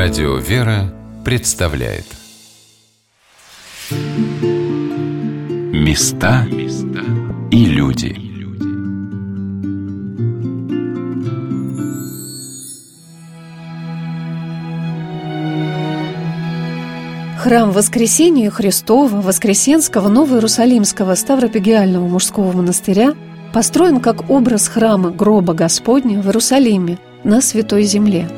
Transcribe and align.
Радио 0.00 0.36
«Вера» 0.36 0.94
представляет. 1.24 2.04
Места 5.72 6.46
и 7.50 7.64
люди. 7.64 8.14
Храм 17.40 17.72
Воскресения 17.72 18.50
Христова, 18.50 19.20
Воскресенского, 19.20 20.06
Новоиерусалимского, 20.06 21.16
Ставропегиального 21.16 22.06
мужского 22.06 22.52
монастыря 22.52 23.14
построен 23.52 23.98
как 23.98 24.30
образ 24.30 24.68
храма 24.68 25.10
гроба 25.10 25.54
Господня 25.54 26.22
в 26.22 26.26
Иерусалиме 26.26 26.98
на 27.24 27.40
Святой 27.40 27.82
Земле– 27.82 28.28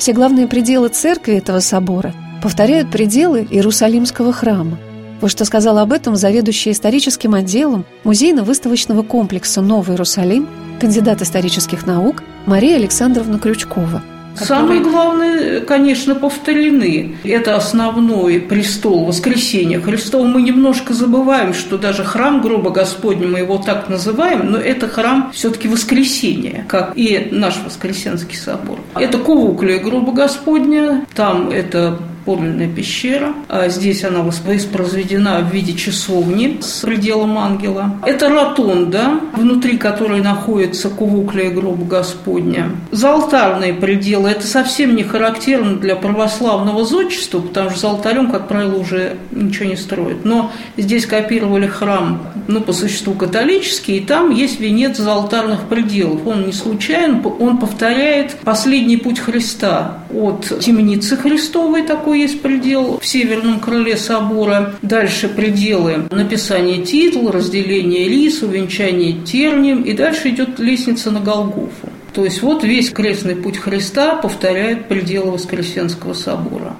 все 0.00 0.14
главные 0.14 0.46
пределы 0.46 0.88
церкви 0.88 1.34
этого 1.34 1.60
собора 1.60 2.14
повторяют 2.42 2.90
пределы 2.90 3.46
Иерусалимского 3.50 4.32
храма. 4.32 4.78
Вот 5.20 5.30
что 5.30 5.44
сказал 5.44 5.76
об 5.76 5.92
этом 5.92 6.16
заведующий 6.16 6.70
историческим 6.70 7.34
отделом 7.34 7.84
музейно-выставочного 8.04 9.02
комплекса 9.02 9.60
«Новый 9.60 9.92
Иерусалим», 9.92 10.48
кандидат 10.80 11.20
исторических 11.20 11.86
наук 11.86 12.22
Мария 12.46 12.76
Александровна 12.76 13.38
Крючкова– 13.38 14.02
Самое 14.36 14.80
главное, 14.80 15.60
конечно, 15.60 16.14
повторены. 16.14 17.16
Это 17.24 17.56
основной 17.56 18.40
престол 18.40 19.04
воскресения 19.04 19.80
Христова. 19.80 20.26
Мы 20.26 20.42
немножко 20.42 20.94
забываем, 20.94 21.54
что 21.54 21.78
даже 21.78 22.04
храм 22.04 22.40
гроба 22.40 22.70
Господня, 22.70 23.26
мы 23.26 23.40
его 23.40 23.58
так 23.58 23.88
называем, 23.88 24.50
но 24.50 24.58
это 24.58 24.88
храм 24.88 25.30
все-таки 25.32 25.68
воскресения, 25.68 26.64
как 26.68 26.92
и 26.96 27.28
наш 27.30 27.58
Воскресенский 27.64 28.36
собор. 28.36 28.78
Это 28.94 29.18
кувуклия 29.18 29.78
гроба 29.78 30.12
Господня, 30.12 31.04
там 31.14 31.50
это 31.50 31.98
подлинная 32.30 32.68
пещера. 32.68 33.34
А 33.48 33.68
здесь 33.68 34.04
она 34.04 34.22
воспроизведена 34.22 35.40
в 35.40 35.52
виде 35.52 35.72
часовни 35.72 36.58
с 36.60 36.82
пределом 36.82 37.36
ангела. 37.36 37.96
Это 38.06 38.28
ротонда, 38.28 39.14
внутри 39.34 39.78
которой 39.78 40.20
находится 40.20 40.90
кувуклия 40.90 41.50
гроба 41.50 41.84
Господня. 41.84 42.70
Залтарные 42.92 43.74
пределы– 43.74 44.30
это 44.30 44.46
совсем 44.46 44.94
не 44.94 45.02
характерно 45.02 45.74
для 45.74 45.96
православного 45.96 46.84
зодчества, 46.84 47.40
потому 47.40 47.70
что 47.70 47.80
за 47.80 47.88
алтарем, 47.88 48.30
как 48.30 48.46
правило, 48.46 48.78
уже 48.78 49.16
ничего 49.32 49.68
не 49.68 49.76
строят. 49.76 50.24
Но 50.24 50.52
здесь 50.76 51.06
копировали 51.06 51.66
храм, 51.66 52.28
ну, 52.46 52.60
по 52.60 52.72
существу 52.72 53.14
католический, 53.14 53.96
и 53.96 54.04
там 54.04 54.30
есть 54.30 54.60
венец 54.60 54.98
залтарных 54.98 55.62
пределов. 55.62 56.24
Он 56.28 56.46
не 56.46 56.52
случайен, 56.52 57.26
он 57.40 57.58
повторяет 57.58 58.36
последний 58.44 58.98
путь 58.98 59.18
Христа 59.18 59.98
от 60.14 60.60
темницы 60.60 61.16
Христовой 61.16 61.82
такой 61.82 62.19
есть 62.22 62.42
предел 62.42 62.98
в 63.00 63.06
северном 63.06 63.60
крыле 63.60 63.96
собора. 63.96 64.74
Дальше 64.82 65.28
пределы 65.28 66.08
написания 66.10 66.84
титула, 66.84 67.32
разделение 67.32 68.08
лис, 68.08 68.42
увенчание 68.42 69.12
тернием. 69.24 69.82
И 69.82 69.92
дальше 69.92 70.30
идет 70.30 70.58
лестница 70.58 71.10
на 71.10 71.20
Голгофу. 71.20 71.88
То 72.12 72.24
есть 72.24 72.42
вот 72.42 72.64
весь 72.64 72.90
крестный 72.90 73.36
путь 73.36 73.58
Христа 73.58 74.16
повторяет 74.16 74.88
пределы 74.88 75.32
Воскресенского 75.32 76.14
собора. 76.14 76.76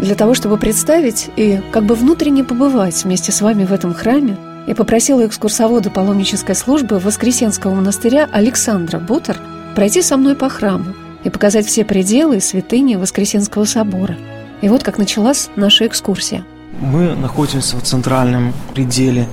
Для 0.00 0.14
того, 0.14 0.34
чтобы 0.34 0.58
представить 0.58 1.30
и 1.36 1.60
как 1.72 1.84
бы 1.84 1.94
внутренне 1.94 2.44
побывать 2.44 3.04
вместе 3.04 3.32
с 3.32 3.40
вами 3.40 3.64
в 3.64 3.72
этом 3.72 3.94
храме, 3.94 4.36
я 4.66 4.74
попросила 4.74 5.26
экскурсовода 5.26 5.90
паломнической 5.90 6.54
службы 6.54 6.98
Воскресенского 6.98 7.74
монастыря 7.74 8.28
Александра 8.32 8.98
Бутер 8.98 9.38
пройти 9.74 10.02
со 10.02 10.16
мной 10.16 10.34
по 10.34 10.48
храму 10.48 10.94
и 11.24 11.30
показать 11.30 11.66
все 11.66 11.84
пределы 11.84 12.40
святыни 12.40 12.96
Воскресенского 12.96 13.64
собора. 13.64 14.16
И 14.62 14.68
вот 14.68 14.82
как 14.82 14.98
началась 14.98 15.50
наша 15.56 15.86
экскурсия. 15.86 16.44
Мы 16.80 17.14
находимся 17.14 17.76
в 17.76 17.82
центральном 17.82 18.52
пределе 18.74 19.28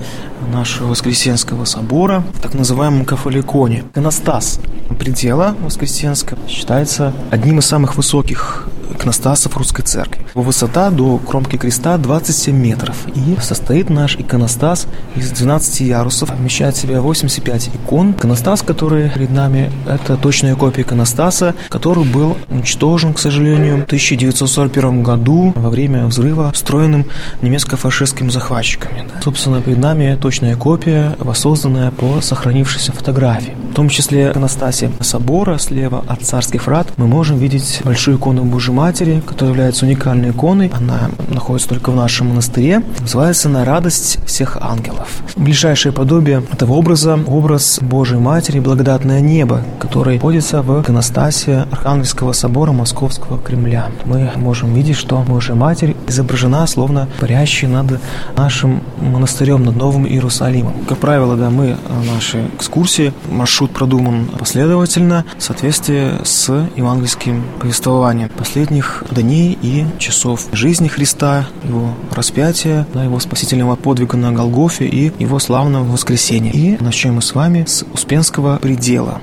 нашего 0.52 0.88
Воскресенского 0.88 1.66
собора, 1.66 2.24
в 2.32 2.40
так 2.40 2.54
называемом 2.54 3.04
кафаликоне. 3.04 3.84
Иконостас 3.92 4.60
предела 4.98 5.54
Воскресенского 5.60 6.38
считается 6.48 7.12
одним 7.30 7.58
из 7.58 7.66
самых 7.66 7.96
высоких 7.96 8.68
иконостасов 8.92 9.56
русской 9.56 9.82
церкви. 9.82 10.26
Его 10.34 10.42
высота 10.42 10.90
до 10.90 11.18
кромки 11.18 11.56
креста 11.56 11.96
27 11.98 12.56
метров. 12.56 12.96
И 13.14 13.36
состоит 13.40 13.90
наш 13.90 14.16
иконостас 14.16 14.86
из 15.16 15.30
12 15.30 15.80
ярусов, 15.80 16.30
вмещает 16.30 16.76
в 16.76 16.80
себя 16.80 17.00
85 17.00 17.70
икон. 17.74 18.12
Иконостас, 18.12 18.62
который 18.62 19.10
перед 19.10 19.30
нами, 19.30 19.70
это 19.86 20.16
точная 20.16 20.54
копия 20.56 20.82
иконостаса, 20.82 21.54
который 21.68 22.04
был 22.04 22.36
уничтожен, 22.48 23.14
к 23.14 23.18
сожалению, 23.18 23.82
в 23.82 23.84
1941 23.84 25.02
году 25.02 25.52
во 25.56 25.70
время 25.70 26.06
взрыва, 26.06 26.52
строенным 26.54 27.06
немецко-фашистскими 27.42 28.28
захватчиками. 28.30 29.04
Собственно, 29.22 29.60
перед 29.62 29.78
нами 29.78 30.18
точная 30.20 30.56
копия, 30.56 31.16
воссозданная 31.18 31.90
по 31.90 32.20
сохранившейся 32.20 32.92
фотографии. 32.92 33.54
В 33.74 33.76
том 33.76 33.88
числе 33.88 34.28
в 34.28 34.30
иконостасе 34.30 34.92
собора 35.00 35.58
слева 35.58 36.04
от 36.06 36.22
царских 36.22 36.68
врат 36.68 36.86
мы 36.96 37.08
можем 37.08 37.38
видеть 37.38 37.80
большую 37.84 38.18
икону 38.18 38.44
Божьей 38.44 38.72
Матери, 38.72 39.20
которая 39.26 39.52
является 39.52 39.84
уникальной 39.84 40.30
иконой. 40.30 40.70
Она 40.72 41.10
находится 41.26 41.70
только 41.70 41.90
в 41.90 41.96
нашем 41.96 42.28
монастыре. 42.28 42.84
Называется 43.00 43.48
«На 43.48 43.64
радость 43.64 44.24
всех 44.26 44.58
ангелов». 44.60 45.08
Ближайшее 45.34 45.90
подобие 45.90 46.44
этого 46.52 46.74
образа– 46.74 47.18
образ 47.26 47.80
Божьей 47.82 48.18
Матери, 48.18 48.60
благодатное 48.60 49.20
небо, 49.20 49.64
который 49.80 50.14
находится 50.18 50.62
в 50.62 50.80
иконостасе 50.80 51.66
Архангельского 51.72 52.30
собора 52.30 52.70
Московского 52.70 53.40
Кремля. 53.40 53.88
Мы 54.04 54.30
можем 54.36 54.72
видеть, 54.72 54.96
что 54.98 55.18
Божья 55.26 55.54
Матерь 55.54 55.96
изображена 56.06 56.64
словно 56.68 57.08
парящей 57.18 57.66
над 57.66 58.00
нашим 58.36 58.84
монастырем, 59.10 59.64
над 59.64 59.76
Новым 59.76 60.06
Иерусалимом. 60.06 60.74
Как 60.88 60.98
правило, 60.98 61.36
да, 61.36 61.50
мы 61.50 61.76
наши 62.12 62.46
экскурсии, 62.56 63.12
маршрут 63.30 63.70
продуман 63.70 64.26
последовательно 64.38 65.24
в 65.38 65.42
соответствии 65.42 66.24
с 66.24 66.48
евангельским 66.76 67.44
повествованием. 67.60 68.28
Последних 68.30 69.04
дней 69.10 69.58
и 69.60 69.84
часов 69.98 70.48
жизни 70.52 70.88
Христа, 70.88 71.46
Его 71.62 71.90
распятия, 72.10 72.86
да, 72.92 73.04
Его 73.04 73.20
спасительного 73.20 73.76
подвига 73.76 74.16
на 74.16 74.32
Голгофе 74.32 74.86
и 74.86 75.12
Его 75.18 75.38
славного 75.38 75.84
воскресения. 75.84 76.52
И 76.52 76.76
начнем 76.82 77.14
мы 77.14 77.22
с 77.22 77.34
вами 77.34 77.64
с 77.66 77.84
Успенского 77.92 78.58
предела. 78.58 79.20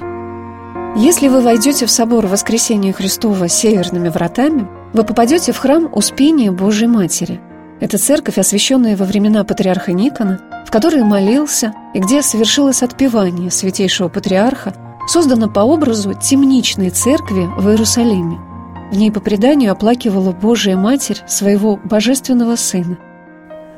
Если 0.95 1.29
вы 1.29 1.41
войдете 1.41 1.85
в 1.85 1.91
собор 1.91 2.27
Воскресения 2.27 2.91
Христова 2.91 3.47
северными 3.47 4.09
вратами, 4.09 4.67
вы 4.93 5.03
попадете 5.03 5.53
в 5.53 5.57
храм 5.57 5.89
Успения 5.91 6.51
Божьей 6.51 6.87
Матери. 6.87 7.39
Это 7.81 7.97
церковь, 7.97 8.37
освященная 8.37 8.95
во 8.95 9.05
времена 9.05 9.43
патриарха 9.43 9.91
Никона, 9.91 10.39
в 10.65 10.71
которой 10.71 11.03
молился 11.03 11.73
и 11.93 11.99
где 11.99 12.21
совершилось 12.21 12.83
отпевание 12.83 13.51
святейшего 13.51 14.07
патриарха, 14.07 14.73
создана 15.07 15.49
по 15.49 15.59
образу 15.59 16.13
темничной 16.13 16.91
церкви 16.91 17.49
в 17.57 17.67
Иерусалиме– 17.67 18.39
в 18.91 18.97
ней 18.97 19.09
по 19.09 19.21
преданию 19.21 19.71
оплакивала 19.71 20.33
Божия 20.33 20.75
Матерь 20.75 21.21
своего 21.25 21.77
божественного 21.77 22.57
сына. 22.57 22.97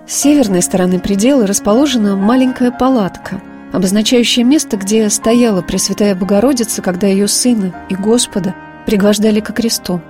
С 0.07 0.15
северной 0.15 0.63
стороны 0.63 0.99
предела 0.99 1.45
расположена 1.45 2.15
маленькая 2.15 2.71
палатка, 2.71 3.39
обозначающая 3.71 4.43
место, 4.43 4.75
где 4.75 5.07
стояла 5.11 5.61
Пресвятая 5.61 6.15
Богородица, 6.15 6.81
когда 6.81 7.05
ее 7.05 7.27
сына 7.27 7.75
и 7.89 7.95
Господа 7.95 8.55
пригвождали 8.87 9.39
ко 9.39 9.53
кресту. 9.53 10.01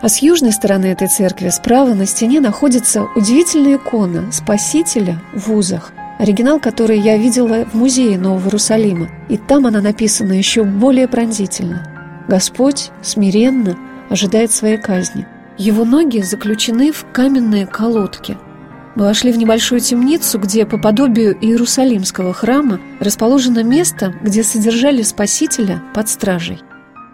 А 0.00 0.08
с 0.08 0.18
южной 0.18 0.52
стороны 0.52 0.86
этой 0.86 1.08
церкви 1.08 1.48
справа 1.48 1.94
на 1.94 2.06
стене 2.06 2.40
находится 2.40 3.06
удивительная 3.16 3.76
икона 3.76 4.30
Спасителя 4.30 5.20
в 5.34 5.52
узах, 5.52 5.92
оригинал 6.18 6.60
которой 6.60 7.00
я 7.00 7.16
видела 7.16 7.64
в 7.64 7.74
музее 7.74 8.18
Нового 8.18 8.46
Иерусалима, 8.46 9.08
и 9.28 9.36
там 9.36 9.66
она 9.66 9.80
написана 9.80 10.32
еще 10.32 10.64
более 10.64 11.08
пронзительно. 11.08 12.24
Господь 12.28 12.90
смиренно– 13.02 13.76
ожидает 14.08 14.52
своей 14.52 14.78
казни. 14.78 15.26
Его 15.56 15.84
ноги 15.84 16.20
заключены 16.20 16.92
в 16.92 17.06
каменные 17.12 17.66
колодки. 17.66 18.36
Мы 18.94 19.04
вошли 19.04 19.32
в 19.32 19.38
небольшую 19.38 19.80
темницу, 19.80 20.38
где 20.38 20.66
по 20.66 20.78
подобию 20.78 21.36
Иерусалимского 21.40 22.32
храма 22.32 22.80
расположено 23.00 23.62
место, 23.62 24.14
где 24.22 24.42
содержали 24.42 25.02
Спасителя 25.02 25.82
под 25.94 26.08
стражей. 26.08 26.60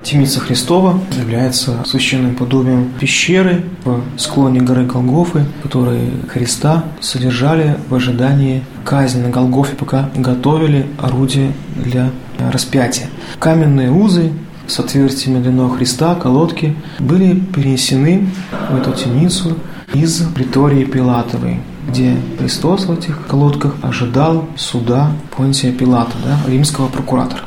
Темница 0.04 0.38
Христова 0.38 1.00
является 1.18 1.82
священным 1.86 2.34
подобием 2.34 2.90
пещеры 3.00 3.64
в 3.84 4.02
склоне 4.18 4.60
горы 4.60 4.84
Голгофы, 4.84 5.46
которые 5.62 6.10
Христа 6.28 6.84
содержали 7.00 7.78
в 7.88 7.94
ожидании 7.94 8.62
казни 8.84 9.22
на 9.22 9.30
Голгофе, 9.30 9.74
пока 9.76 10.10
готовили 10.14 10.86
орудие 10.98 11.54
для 11.76 12.10
распятия. 12.52 13.06
Каменные 13.38 13.90
узы 13.90 14.30
с 14.66 14.78
отверстиями 14.78 15.42
длиной 15.42 15.74
Христа, 15.74 16.14
колодки, 16.16 16.76
были 16.98 17.40
перенесены 17.40 18.28
в 18.70 18.76
эту 18.76 18.92
темницу 18.92 19.56
из 19.94 20.20
притории 20.34 20.84
Пилатовой, 20.84 21.60
где 21.88 22.14
Христос 22.38 22.84
в 22.84 22.92
этих 22.92 23.26
колодках 23.26 23.74
ожидал 23.80 24.44
суда 24.56 25.12
Понтия 25.34 25.72
Пилата, 25.72 26.12
да, 26.22 26.50
римского 26.50 26.88
прокуратора. 26.88 27.40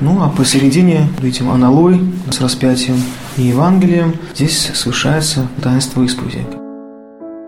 Ну, 0.00 0.22
а 0.22 0.28
посередине 0.28 1.08
видим 1.20 1.50
аналой 1.50 2.00
с 2.30 2.40
распятием 2.40 2.96
и 3.36 3.42
Евангелием. 3.42 4.14
Здесь 4.34 4.70
совершается 4.74 5.46
таинство 5.62 6.02
исповеди. 6.02 6.44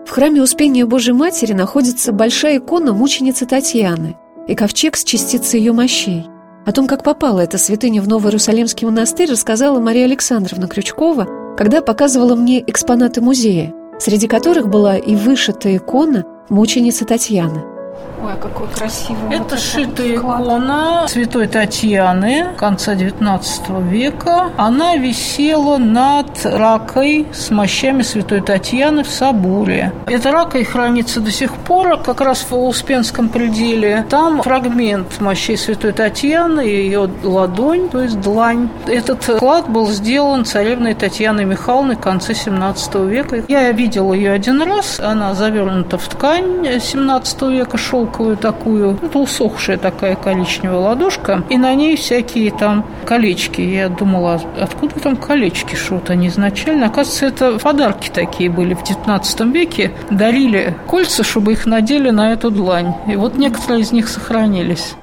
В 0.05 0.09
храме 0.09 0.41
Успения 0.41 0.85
Божьей 0.85 1.13
Матери 1.13 1.53
находится 1.53 2.11
большая 2.11 2.57
икона 2.57 2.93
мученицы 2.93 3.45
Татьяны 3.45 4.15
и 4.47 4.55
ковчег 4.55 4.95
с 4.95 5.03
частицей 5.03 5.59
ее 5.59 5.73
мощей. 5.73 6.25
О 6.65 6.71
том, 6.71 6.87
как 6.87 7.03
попала 7.03 7.41
эта 7.41 7.57
святыня 7.57 8.01
в 8.01 8.07
Новый 8.07 8.29
Иерусалимский 8.29 8.87
монастырь, 8.87 9.31
рассказала 9.31 9.79
Мария 9.79 10.05
Александровна 10.05 10.67
Крючкова, 10.67 11.55
когда 11.57 11.81
показывала 11.81 12.35
мне 12.35 12.63
экспонаты 12.65 13.21
музея, 13.21 13.73
среди 13.99 14.27
которых 14.27 14.67
была 14.69 14.97
и 14.97 15.15
вышитая 15.15 15.77
икона 15.77 16.25
мученицы 16.49 17.05
Татьяны– 17.05 17.63
Ой, 18.19 18.33
а 18.33 18.35
какой 18.35 18.67
красивый. 18.67 19.35
Это 19.35 19.55
вот 19.55 19.59
шитая 19.59 20.15
икона 20.15 21.07
святой 21.07 21.47
Татьяны 21.47 22.55
конца 22.57 22.95
XIX 22.95 23.89
века. 23.89 24.49
Она 24.57 24.95
висела 24.95 25.77
над 25.77 26.27
ракой 26.43 27.27
с 27.31 27.51
мощами 27.51 28.01
святой 28.01 28.41
Татьяны 28.41 29.03
в 29.03 29.09
соборе. 29.09 29.93
Эта 30.07 30.31
рака 30.31 30.57
и 30.57 30.63
хранится 30.63 31.21
до 31.21 31.31
сих 31.31 31.53
пор, 31.53 32.01
как 32.01 32.21
раз 32.21 32.45
в 32.49 32.55
Успенском 32.55 33.29
пределе. 33.29 34.05
Там 34.09 34.41
фрагмент 34.41 35.19
мощей 35.19 35.57
святой 35.57 35.91
Татьяны, 35.91 36.61
ее 36.61 37.09
ладонь, 37.23 37.89
то 37.89 38.01
есть 38.01 38.19
длань. 38.19 38.69
Этот 38.87 39.23
клад 39.37 39.69
был 39.69 39.87
сделан 39.91 40.43
царевной 40.43 40.95
Татьяной 40.95 41.45
Михайловной 41.45 41.95
в 41.95 41.99
конце 41.99 42.33
XVII 42.33 43.07
века. 43.07 43.43
Я 43.47 43.71
видела 43.71 44.13
ее 44.13 44.31
один 44.31 44.61
раз. 44.63 44.99
Она 44.99 45.35
завернута 45.35 45.99
в 45.99 46.07
ткань 46.07 46.79
17 46.79 47.41
века, 47.43 47.77
шел 47.77 48.06
шелковую 48.07 48.37
такую, 48.37 48.99
усохшая 49.13 49.77
такая 49.77 50.15
коричневая 50.15 50.79
ладошка, 50.79 51.43
и 51.49 51.57
на 51.57 51.73
ней 51.75 51.95
всякие 51.97 52.51
там 52.51 52.85
колечки. 53.05 53.61
Я 53.61 53.89
думала, 53.89 54.41
откуда 54.59 54.99
там 54.99 55.15
колечки 55.15 55.75
шут 55.75 56.09
они 56.09 56.27
изначально? 56.27 56.87
Оказывается, 56.87 57.25
это 57.25 57.59
подарки 57.59 58.09
такие 58.13 58.49
были 58.49 58.73
в 58.73 58.83
19 58.83 59.39
веке. 59.53 59.91
Дарили 60.09 60.75
кольца, 60.87 61.23
чтобы 61.23 61.53
их 61.53 61.65
надели 61.65 62.09
на 62.09 62.31
эту 62.31 62.51
длань. 62.51 62.93
И 63.07 63.15
вот 63.15 63.37
некоторые 63.37 63.81
из 63.81 63.91
них 63.91 64.07
сохранились. 64.07 64.95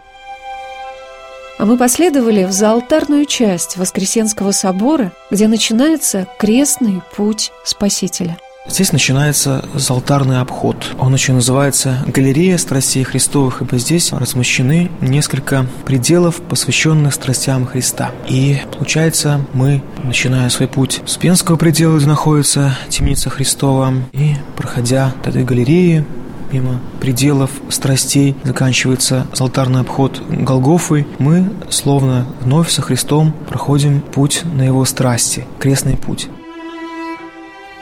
А 1.59 1.67
мы 1.67 1.77
последовали 1.77 2.45
в 2.45 2.53
заалтарную 2.53 3.27
часть 3.27 3.77
Воскресенского 3.77 4.51
собора, 4.51 5.12
где 5.31 5.47
начинается 5.47 6.27
крестный 6.39 7.01
путь 7.17 7.53
Спасителя. 7.65 8.37
Здесь 8.66 8.93
начинается 8.93 9.64
алтарный 9.90 10.40
обход. 10.40 10.96
Он 10.99 11.12
еще 11.12 11.32
называется 11.32 12.02
«Галерея 12.06 12.56
страстей 12.56 13.05
Христовых», 13.05 13.61
ибо 13.61 13.76
здесь 13.78 14.11
размещены 14.11 14.90
несколько 15.02 15.66
пределов, 15.84 16.40
посвященных 16.40 17.12
страстям 17.12 17.66
Христа. 17.66 18.11
И 18.26 18.62
получается, 18.76 19.43
мы, 19.52 19.82
начиная 20.02 20.49
свой 20.49 20.66
путь 20.66 21.02
с 21.05 21.16
Пенского 21.19 21.56
предела, 21.56 21.99
где 21.99 22.06
находится 22.06 22.76
темница 22.88 23.28
Христова, 23.28 23.93
и 24.12 24.34
проходя 24.56 25.08
от 25.08 25.26
этой 25.26 25.44
галереи, 25.44 26.05
мимо 26.50 26.81
пределов 27.00 27.50
страстей 27.69 28.34
заканчивается 28.44 29.26
алтарный 29.38 29.81
обход 29.81 30.22
Голгофы, 30.26 31.06
мы, 31.19 31.52
словно 31.69 32.26
вновь 32.40 32.70
со 32.70 32.81
Христом, 32.81 33.34
проходим 33.49 34.00
путь 34.00 34.43
на 34.44 34.62
его 34.62 34.84
страсти, 34.87 35.46
крестный 35.58 35.96
путь. 35.96 36.28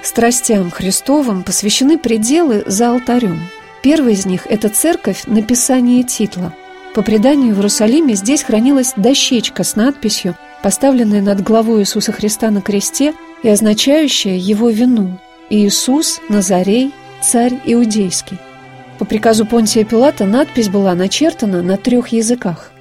Страстям 0.03 0.71
Христовым 0.71 1.45
посвящены 1.45 1.97
пределы 1.97 2.65
за 2.67 2.91
алтарем. 2.91 3.41
Первый 3.83 4.15
из 4.15 4.27
них– 4.27 4.47
это 4.49 4.69
церковь 4.69 5.25
написания 5.27 6.03
титла. 6.03 6.53
По 6.95 7.03
преданию 7.03 7.55
в 7.55 7.59
Иерусалиме 7.59 8.15
здесь 8.15 8.43
хранилась 8.43 8.95
дощечка 8.97 9.65
с 9.65 9.77
надписью, 9.77 10.37
поставленная 10.63 11.23
над 11.23 11.43
главой 11.43 11.81
Иисуса 11.81 12.13
Христа 12.13 12.51
на 12.51 12.61
кресте 12.61 13.15
и 13.43 13.49
означающая 13.49 14.37
его 14.37 14.71
вину– 14.71 15.19
«Иисус, 15.51 16.21
Назарей, 16.29 16.93
царь 17.21 17.61
иудейский». 17.65 18.39
По 18.99 19.05
приказу 19.05 19.45
Понтия 19.45 19.85
Пилата 19.85 20.25
надпись 20.25 20.69
была 20.69 20.95
начертана 20.95 21.63
на 21.63 21.77
трех 21.77 22.09
языках. 22.09 22.73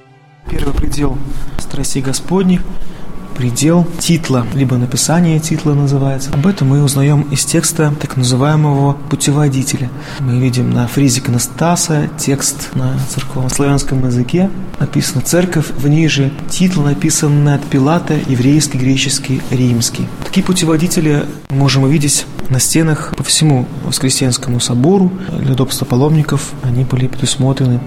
Первый 0.50 0.74
предел 0.74 1.18
страстей 1.58 2.02
Господних– 2.02 2.62
предел 3.42 3.84
титла, 3.98 4.46
либо 4.54 4.76
написание 4.76 5.40
титла 5.40 5.74
называется. 5.74 6.30
Об 6.32 6.46
этом 6.46 6.68
мы 6.68 6.84
узнаем 6.84 7.22
из 7.22 7.44
текста 7.44 7.92
так 8.00 8.16
называемого 8.16 8.92
путеводителя. 8.92 9.90
Мы 10.20 10.38
видим 10.38 10.70
на 10.70 10.86
фризе 10.86 11.20
Констаса 11.22 12.08
текст 12.16 12.70
на 12.76 12.94
церковно-славянском 13.08 14.06
языке. 14.06 14.48
Написано 14.78 15.22
«Церковь», 15.22 15.72
в 15.76 15.88
ней 15.88 16.06
же 16.06 16.30
титул 16.50 16.84
написан 16.84 17.48
от 17.48 17.64
Пилата, 17.64 18.14
еврейский, 18.28 18.78
греческий, 18.78 19.42
римский. 19.50 20.06
Такие 20.24 20.46
путеводители 20.46 21.26
можем 21.50 21.82
увидеть 21.82 22.26
на 22.48 22.60
стенах 22.60 23.12
по 23.16 23.24
всему 23.24 23.66
Воскресенскому 23.84 24.60
собору. 24.60 25.10
Для 25.40 25.54
удобства 25.54 25.84
паломников 25.84 26.52
они 26.62 26.84
были 26.84 27.08
предусмотрены 27.08 27.80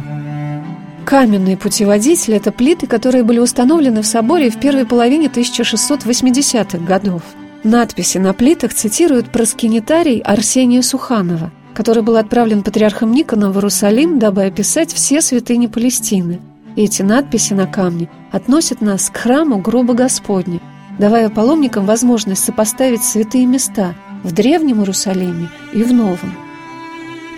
Каменные 1.06 1.56
путеводители– 1.56 2.36
это 2.38 2.52
плиты, 2.52 2.88
которые 2.88 3.24
были 3.24 3.38
установлены 3.38 4.02
в 4.02 4.08
соборе 4.08 4.50
в 4.50 4.60
первой 4.60 4.88
половине 4.88 5.28
1680-х 5.28 6.80
годов. 6.80 7.22
Надписи 7.64 8.18
на 8.18 8.34
плитах 8.34 8.74
цитируют 8.74 9.32
проскинитарий 9.32 10.20
Арсения 10.20 10.82
Суханова, 10.82 11.52
который 11.76 12.02
был 12.02 12.16
отправлен 12.16 12.64
патриархом 12.64 13.12
Никоном 13.12 13.52
в 13.52 13.58
Иерусалим, 13.58 14.18
дабы 14.18 14.46
описать 14.46 14.92
все 14.92 15.22
святыни 15.22 15.68
Палестины. 15.68 16.42
Эти 16.76 17.04
надписи 17.04 17.54
на 17.54 17.68
камне 17.68 18.10
относят 18.32 18.82
нас 18.82 19.12
к 19.12 19.18
храму 19.18 19.60
гроба 19.60 19.94
Господня, 19.94 20.60
давая 20.98 21.30
паломникам 21.30 21.86
возможность 21.86 22.44
сопоставить 22.44 23.04
святые 23.04 23.46
места 23.46 23.94
в 24.24 24.32
Древнем 24.32 24.80
Иерусалиме 24.80 25.50
и 25.72 25.84
в 25.84 25.94
Новом– 25.94 26.36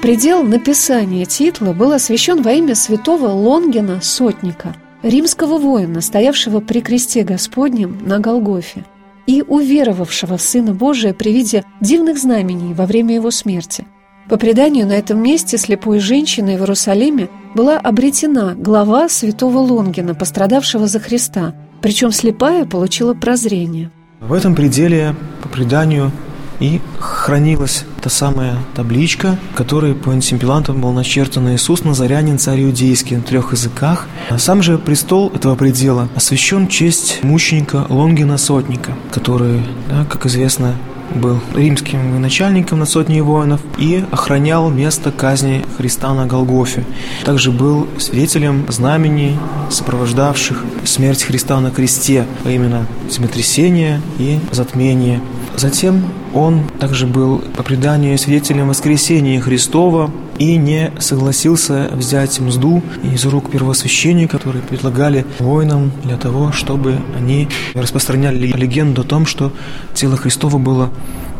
Предел 0.08 0.42
написания 0.42 1.26
титла 1.26 1.74
был 1.74 1.92
освящен 1.92 2.42
во 2.42 2.54
имя 2.54 2.76
святого 2.76 3.28
Лонгина 3.28 4.00
Сотника, 4.02 4.74
римского 5.04 5.58
воина, 5.58 6.00
стоявшего 6.00 6.62
при 6.62 6.80
кресте 6.80 7.26
Господнем 7.26 8.00
на 8.06 8.20
Голгофе 8.20 8.86
и 9.26 9.44
уверовавшего 9.46 10.38
в 10.38 10.42
Сына 10.42 10.74
Божия 10.74 11.14
при 11.14 11.34
виде 11.34 11.66
дивных 11.82 12.20
знамений 12.20 12.74
во 12.74 12.86
время 12.86 13.16
его 13.16 13.32
смерти. 13.32 13.86
По 14.30 14.38
преданию, 14.38 14.88
на 14.88 14.94
этом 14.94 15.22
месте 15.22 15.58
слепой 15.58 16.00
женщиной 16.00 16.56
в 16.56 16.62
Иерусалиме 16.62 17.28
была 17.54 17.78
обретена 17.78 18.56
глава 18.56 19.10
святого 19.10 19.58
Лонгина, 19.58 20.16
пострадавшего 20.16 20.88
за 20.88 21.02
Христа, 21.02 21.54
причем 21.82 22.14
слепая 22.14 22.64
получила 22.64 23.14
прозрение. 23.14 23.92
В 24.22 24.32
этом 24.32 24.56
пределе, 24.56 25.16
по 25.44 25.50
преданию, 25.50 26.14
и 26.62 26.80
хранилась 26.98 27.84
та 28.08 28.12
самая 28.12 28.56
табличка, 28.74 29.38
которой 29.54 29.94
по 29.94 30.12
антипилантам 30.12 30.80
был 30.80 30.94
начертан 30.94 31.54
Иисус 31.54 31.84
Назарянин, 31.84 32.40
царь 32.40 32.64
иудейский 32.64 33.18
на 33.18 33.22
трех 33.22 33.52
языках. 33.52 34.08
Сам 34.38 34.64
же 34.64 34.78
престол 34.78 35.30
этого 35.36 35.56
предела 35.56 36.08
освящен 36.16 36.70
честь 36.70 37.22
мученика 37.22 37.86
Лонгина 37.90 38.38
Сотника, 38.38 38.94
который, 39.12 39.62
да, 39.90 40.06
как 40.06 40.26
известно, 40.26 40.76
был 41.16 41.42
римским 41.54 42.22
начальником 42.22 42.80
над 42.80 42.90
сотней 42.90 43.20
воинов 43.20 43.60
и 43.78 44.06
охранял 44.10 44.70
место 44.70 45.12
казни 45.12 45.66
Христа 45.78 46.14
на 46.14 46.26
Голгофе. 46.28 46.86
Также 47.26 47.52
был 47.52 47.88
свидетелем 47.98 48.66
знамений, 48.70 49.38
сопровождавших 49.70 50.64
смерть 50.86 51.24
Христа 51.24 51.60
на 51.60 51.72
кресте, 51.72 52.26
а 52.46 52.52
именно 52.52 52.86
землетрясение 53.10 54.02
и 54.18 54.40
затмение. 54.52 55.22
Затем 55.58 56.04
он 56.36 56.70
также 56.80 57.08
был 57.08 57.40
по 57.40 57.64
преданию 57.64 58.16
свидетелем 58.20 58.70
воскресения 58.70 59.42
Христова 59.42 60.12
и 60.38 60.56
не 60.56 60.92
согласился 61.00 61.90
взять 61.94 62.40
мзду 62.40 62.84
из 63.02 63.26
рук 63.26 63.50
первосвященников, 63.50 64.40
которые 64.40 64.62
предлагали 64.62 65.26
воинам 65.40 65.92
для 66.04 66.16
того, 66.16 66.52
чтобы 66.52 67.00
они 67.18 67.50
распространяли 67.74 68.38
легенду 68.38 69.02
о 69.02 69.04
том, 69.04 69.26
что 69.26 69.52
тело 69.96 70.16
Христова 70.16 70.60
было 70.60 70.92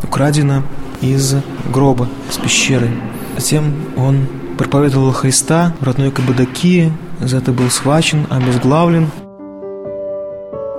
украдено 0.02 0.64
из 1.00 1.36
гроба, 1.72 2.08
с 2.28 2.38
пещеры. 2.38 2.90
Затем 3.36 3.72
он 3.96 4.26
проповедовал 4.58 5.12
Христа 5.12 5.76
в 5.78 5.84
родной 5.84 6.10
Кабадакии, 6.10 6.92
за 7.20 7.36
это 7.36 7.52
был 7.52 7.70
схвачен, 7.70 8.26
обезглавлен. 8.30 9.10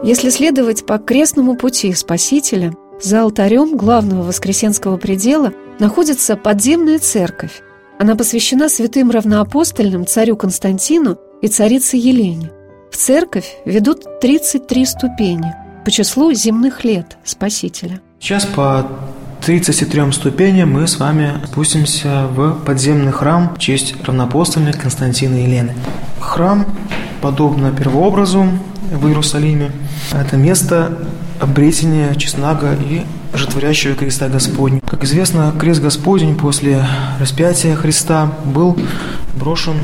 Если 0.04 0.30
следовать 0.30 0.86
по 0.86 0.98
крестному 0.98 1.56
пути 1.56 1.94
Спасителя– 1.94 2.74
за 3.02 3.22
алтарем 3.22 3.78
главного 3.78 4.24
Воскресенского 4.24 4.98
предела 4.98 5.54
находится 5.80 6.36
подземная 6.36 7.00
церковь. 7.00 7.62
Она 7.98 8.16
посвящена 8.16 8.70
святым 8.70 9.12
равноапостольным 9.12 10.06
царю 10.06 10.36
Константину 10.36 11.18
и 11.42 11.48
царице 11.48 11.98
Елене. 11.98 12.52
В 12.92 12.98
церковь 12.98 13.58
ведут 13.66 14.20
33 14.20 14.86
ступени 14.86 15.54
по 15.86 15.92
числу 15.92 16.34
земных 16.34 16.84
лет 16.84 17.18
Спасителя. 17.24 18.02
Сейчас 18.20 18.46
по 18.46 18.88
33 19.46 20.12
ступеням 20.12 20.74
мы 20.74 20.88
с 20.88 21.00
вами 21.00 21.34
спустимся 21.48 22.28
в 22.28 22.64
подземный 22.66 23.12
храм 23.12 23.56
в 23.56 23.60
честь 23.60 23.96
равноапостольных 24.04 24.78
Константина 24.78 25.36
и 25.36 25.44
Елены. 25.44 25.74
Храм, 26.20 26.66
подобно 27.22 27.72
первообразу, 27.72 28.46
в 28.92 29.08
Иерусалиме. 29.08 29.72
Это 30.12 30.36
место 30.36 30.98
обретения 31.40 32.14
честнага 32.16 32.74
и 32.74 33.04
житворящего 33.34 33.96
креста 33.96 34.30
Господня. 34.30 34.82
Как 34.88 35.04
известно, 35.04 35.54
крест 35.58 35.82
Господень 35.82 36.36
после 36.36 36.86
распятия 37.20 37.76
Христа 37.76 38.32
был 38.46 38.78
брошен 39.36 39.76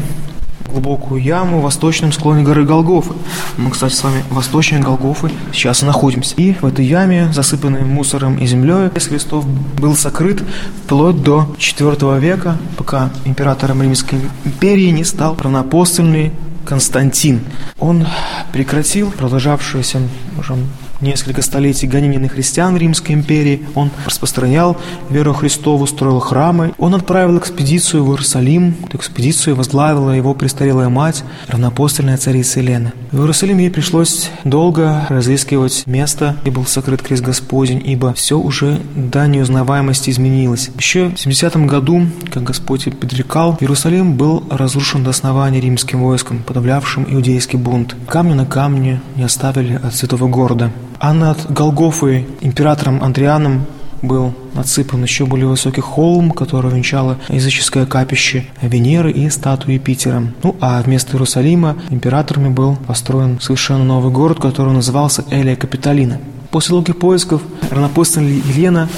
глубокую 0.76 1.22
яму 1.22 1.60
в 1.60 1.64
восточном 1.64 2.12
склоне 2.12 2.44
горы 2.44 2.66
Голгофы. 2.66 3.14
Мы, 3.58 3.72
кстати, 3.72 3.94
с 3.94 4.04
вами 4.04 4.24
восточнее 4.30 4.82
Голгофы 4.82 5.32
сейчас 5.54 5.84
и 5.84 5.86
находимся. 5.86 6.36
И 6.36 6.54
в 6.54 6.66
этой 6.66 6.86
яме, 6.86 7.32
засыпанной 7.32 7.82
мусором 7.82 8.38
и 8.38 8.46
землей, 8.46 8.90
Христов 8.90 9.46
был 9.80 9.96
сокрыт 9.96 10.44
вплоть 10.84 11.24
до 11.24 11.56
IV 11.58 12.20
века, 12.20 12.58
пока 12.78 13.10
императором 13.24 13.84
Римской 13.84 14.20
империи 14.44 14.90
не 14.90 15.06
стал 15.06 15.38
равноапостольный 15.40 16.34
Константин. 16.66 17.40
Он 17.80 18.06
прекратил 18.52 19.12
продолжавшуюся 19.12 20.02
уже 20.38 20.58
несколько 21.02 21.42
столетий 21.42 21.88
гонений 21.88 22.18
на 22.18 22.30
христиан 22.30 22.74
в 22.74 22.78
Римской 22.78 23.16
империи. 23.16 23.62
Он 23.76 23.92
распространял 24.06 24.78
веру 25.10 25.34
Христову, 25.34 25.88
строил 25.88 26.20
храмы. 26.20 26.74
Он 26.78 26.96
отправил 26.96 27.38
экспедицию 27.38 28.04
в 28.04 28.12
Иерусалим. 28.12 28.76
Эту 28.88 28.98
экспедицию 28.98 29.56
возглавила 29.56 30.12
его 30.12 30.34
престарелая 30.34 30.90
мать, 30.90 31.24
равноапостольная 31.48 32.18
царица 32.18 32.60
Елена. 32.60 32.94
В 33.12 33.20
Иерусалиме 33.20 33.66
ей 33.66 33.72
пришлось 33.72 34.30
долго 34.44 35.06
разыскивать 35.10 35.84
место, 35.86 36.38
где 36.42 36.52
был 36.52 36.66
сокрыт 36.66 37.02
крест 37.02 37.24
Господень, 37.24 37.82
ибо 37.86 38.14
все 38.14 38.38
уже 38.38 38.80
до 38.96 39.28
неузнаваемости 39.28 40.10
изменилось. 40.10 40.70
Еще 40.78 41.10
в 41.10 41.20
70 41.20 41.58
году, 41.66 42.08
как 42.32 42.44
Господь 42.44 42.86
предрекал, 42.98 43.58
Иерусалим 43.60 44.16
был 44.16 44.44
разрушен 44.50 45.04
до 45.04 45.12
основания 45.12 45.60
римским 45.60 46.02
войском, 46.02 46.44
подавлявшим 46.44 47.06
иудейский 47.10 47.58
бунт. 47.58 47.96
Камни 48.08 48.34
на 48.34 48.46
камне 48.46 49.02
не 49.16 49.24
оставили 49.24 49.76
от 49.76 49.96
святого 49.96 50.28
города. 50.28 50.72
А 51.08 51.14
над 51.14 51.52
Голгофой 51.52 52.26
императором 52.42 53.04
Андрианом 53.04 53.68
был 54.02 54.34
отсыпан 54.56 55.04
еще 55.04 55.28
более 55.28 55.46
высокий 55.46 55.82
холм, 55.82 56.32
который 56.32 56.72
венчало 56.72 57.20
языческое 57.30 57.86
капище 57.86 58.48
Венеры 58.60 59.12
и 59.12 59.30
статуи 59.30 59.74
Юпитера. 59.74 60.24
Ну 60.42 60.56
а 60.62 60.82
вместо 60.82 61.12
Иерусалима 61.12 61.78
императорами 61.92 62.50
был 62.50 62.76
построен 62.88 63.40
совершенно 63.40 63.84
новый 63.84 64.12
город, 64.12 64.40
который 64.40 64.74
назывался 64.74 65.24
Элия 65.30 65.56
Капитолина. 65.56 66.18
После 66.50 66.72
долгих 66.72 66.98
поисков 66.98 67.44
равнопостольная 67.70 68.42
Елена 68.44 68.90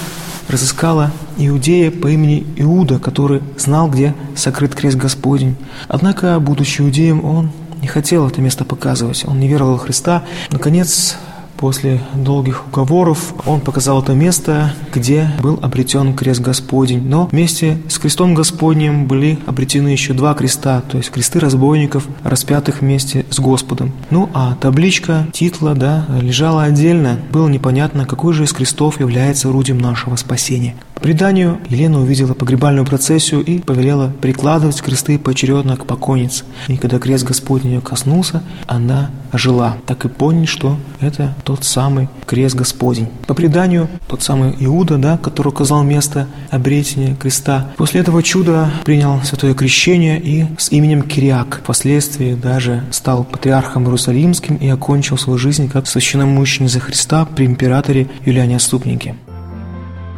разыскала 0.47 1.11
иудея 1.37 1.91
по 1.91 2.07
имени 2.07 2.47
Иуда, 2.55 2.99
который 2.99 3.41
знал, 3.57 3.89
где 3.89 4.15
сокрыт 4.33 4.75
крест 4.75 4.95
Господень. 4.95 5.57
Однако, 5.89 6.39
будучи 6.39 6.81
иудеем, 6.81 7.25
он 7.25 7.51
не 7.81 7.87
хотел 7.87 8.27
это 8.29 8.39
место 8.41 8.63
показывать, 8.63 9.25
он 9.27 9.41
не 9.41 9.49
веровал 9.49 9.77
в 9.77 9.81
Христа. 9.81 10.23
Наконец, 10.51 11.17
После 11.57 12.01
долгих 12.13 12.67
уговоров 12.67 13.33
он 13.45 13.61
показал 13.61 14.01
это 14.03 14.13
место, 14.13 14.73
где 14.93 15.31
был 15.41 15.59
обретен 15.61 16.15
крест 16.15 16.41
Господень. 16.41 17.01
Но 17.07 17.27
вместе 17.31 17.79
с 17.89 17.97
крестом 17.97 18.35
Господним 18.35 19.07
были 19.07 19.39
обретены 19.47 19.89
еще 19.89 20.13
два 20.13 20.33
креста, 20.35 20.81
то 20.81 20.97
есть 20.97 21.09
кресты 21.09 21.39
разбойников, 21.39 22.07
распятых 22.23 22.81
вместе 22.81 23.25
с 23.29 23.39
Господом. 23.39 23.91
Ну 24.11 24.29
а 24.33 24.55
табличка 24.55 25.27
титла, 25.33 25.73
да, 25.73 26.05
лежала 26.21 26.63
отдельно. 26.63 27.19
Было 27.31 27.47
непонятно, 27.47 28.05
какой 28.05 28.33
же 28.33 28.43
из 28.43 28.53
крестов 28.53 28.99
является 28.99 29.49
орудием 29.49 29.79
нашего 29.79 30.15
спасения. 30.15 30.75
По 30.97 31.03
преданию, 31.03 31.59
Елена 31.69 32.01
увидела 32.01 32.33
погребальную 32.33 32.83
процессию 32.83 33.45
и 33.45 33.59
повелела 33.59 34.11
прикладывать 34.19 34.81
кресты 34.81 35.19
поочередно 35.19 35.77
к 35.77 35.85
покойнице. 35.85 36.43
И 36.67 36.75
когда 36.75 36.97
крест 36.97 37.23
Господень 37.23 37.73
ее 37.73 37.81
коснулся, 37.81 38.41
она 38.65 39.11
ожила. 39.31 39.77
Так 39.85 40.05
и 40.05 40.09
поняли, 40.09 40.47
что 40.47 40.75
это 40.99 41.35
тот 41.43 41.63
самый 41.63 42.09
крест 42.25 42.55
Господень. 42.55 43.09
По 43.27 43.35
преданию, 43.35 43.89
тот 44.07 44.23
самый 44.23 44.55
Иуда, 44.59 44.97
да, 44.97 45.19
который 45.19 45.49
указал 45.49 45.83
место 45.83 46.27
обретения 46.49 47.15
креста, 47.15 47.67
после 47.77 48.01
этого 48.01 48.23
чуда 48.23 48.71
принял 48.83 49.21
святое 49.21 49.53
крещение 49.53 50.19
и 50.19 50.47
с 50.57 50.71
именем 50.71 51.03
Кириак 51.03 51.59
впоследствии 51.61 52.33
даже 52.33 52.83
стал 52.89 53.23
патриархом 53.23 53.83
Иерусалимским 53.83 54.55
и 54.55 54.67
окончил 54.67 55.19
свою 55.19 55.37
жизнь 55.37 55.69
как 55.69 55.85
священномученик 55.85 56.71
за 56.71 56.79
Христа 56.79 57.25
при 57.25 57.45
императоре 57.45 58.07
Юлиане 58.25 58.55
Отступнике. 58.55 59.15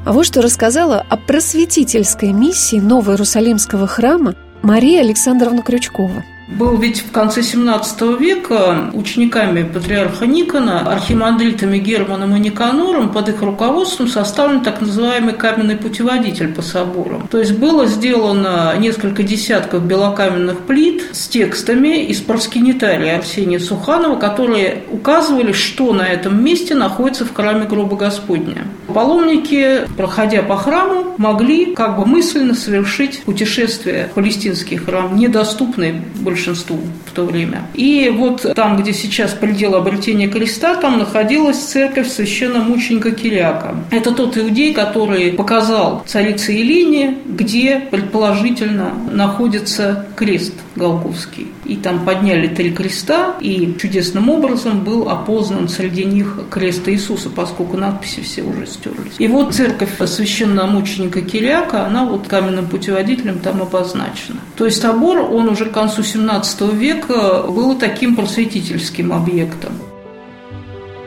А 0.10 0.12
вот 0.12 0.26
что 0.26 0.42
рассказала 0.42 1.06
о 1.08 1.18
просветительской 1.18 2.32
миссии 2.32 2.78
Новоиерусалимского 2.78 3.86
храма 3.86 4.34
Мария 4.64 5.02
Александровна 5.02 5.62
Крючкова– 5.62 6.26
был 6.50 6.78
ведь 6.78 7.02
в 7.02 7.12
конце 7.12 7.44
17 7.44 8.20
века 8.20 8.90
учениками 8.94 9.64
патриарха 9.64 10.26
Никона, 10.26 10.92
архимандритами 10.92 11.78
Германом 11.78 12.36
и 12.36 12.40
Никанором 12.40 13.10
под 13.10 13.30
их 13.30 13.42
руководством 13.42 14.08
составлен 14.08 14.62
так 14.62 14.82
называемый 14.82 15.34
каменный 15.34 15.78
путеводитель 15.78 16.48
по 16.50 16.62
соборам. 16.62 17.28
То 17.28 17.38
есть 17.38 17.54
было 17.54 17.86
сделано 17.86 18.76
несколько 18.80 19.22
десятков 19.22 19.86
белокаменных 19.86 20.60
плит 20.60 21.04
с 21.12 21.28
текстами 21.28 22.06
из 22.06 22.20
проскинитария 22.22 23.18
Арсения 23.18 23.60
Суханова, 23.60 24.20
которые 24.20 24.84
указывали, 24.92 25.52
что 25.52 25.94
на 25.94 26.08
этом 26.08 26.44
месте 26.44 26.74
находится 26.74 27.26
в 27.26 27.34
храме 27.34 27.68
гроба 27.68 27.96
Господня. 27.96 28.66
Паломники, 28.92 29.82
проходя 29.96 30.42
по 30.42 30.58
храму, 30.58 31.14
могли 31.18 31.76
как 31.76 31.98
бы 32.00 32.08
мысленно 32.08 32.56
совершить 32.56 33.22
путешествие 33.22 34.10
в 34.12 34.16
палестинский 34.16 34.78
храм, 34.78 35.16
недоступный 35.16 36.02
большинству 36.16 36.39
большинству 36.40 36.80
в 37.06 37.12
то 37.12 37.26
время. 37.26 37.64
И 37.74 38.12
вот 38.16 38.46
там, 38.56 38.78
где 38.78 38.94
сейчас 38.94 39.34
предел 39.34 39.76
обретения 39.76 40.28
креста, 40.28 40.76
там 40.76 40.98
находилась 40.98 41.58
церковь 41.58 42.08
священномученика 42.08 43.12
Кириака. 43.12 43.76
Это 43.92 44.12
тот 44.12 44.38
иудей, 44.38 44.74
который 44.74 45.34
показал 45.34 46.04
царице 46.08 46.54
Елене, 46.54 47.18
где 47.26 47.80
предположительно 47.92 48.94
находится 49.12 50.06
крест 50.16 50.54
Голговский. 50.76 51.48
И 51.70 51.76
там 51.76 52.04
подняли 52.04 52.48
три 52.48 52.72
креста, 52.72 53.36
и 53.40 53.76
чудесным 53.80 54.28
образом 54.30 54.84
был 54.84 55.08
опознан 55.08 55.70
среди 55.70 56.04
них 56.04 56.40
крест 56.50 56.90
Иисуса, 56.90 57.30
поскольку 57.30 57.78
надписи 57.78 58.22
все 58.22 58.42
уже 58.42 58.66
стерлись. 58.66 59.14
И 59.20 59.28
вот 59.28 59.54
церковь 59.54 59.92
священномученика 60.04 61.22
Кириака, 61.22 61.86
она 61.86 62.06
вот 62.06 62.28
каменным 62.28 62.66
путеводителем 62.66 63.38
там 63.38 63.62
обозначена. 63.62 64.40
То 64.58 64.66
есть 64.66 64.82
собор, 64.82 65.20
он 65.20 65.48
уже 65.48 65.66
к 65.66 65.72
концу 65.72 66.02
17 66.02 66.74
века 66.74 67.44
был 67.48 67.78
таким 67.78 68.16
просветительским 68.16 69.14
объектом. 69.14 69.74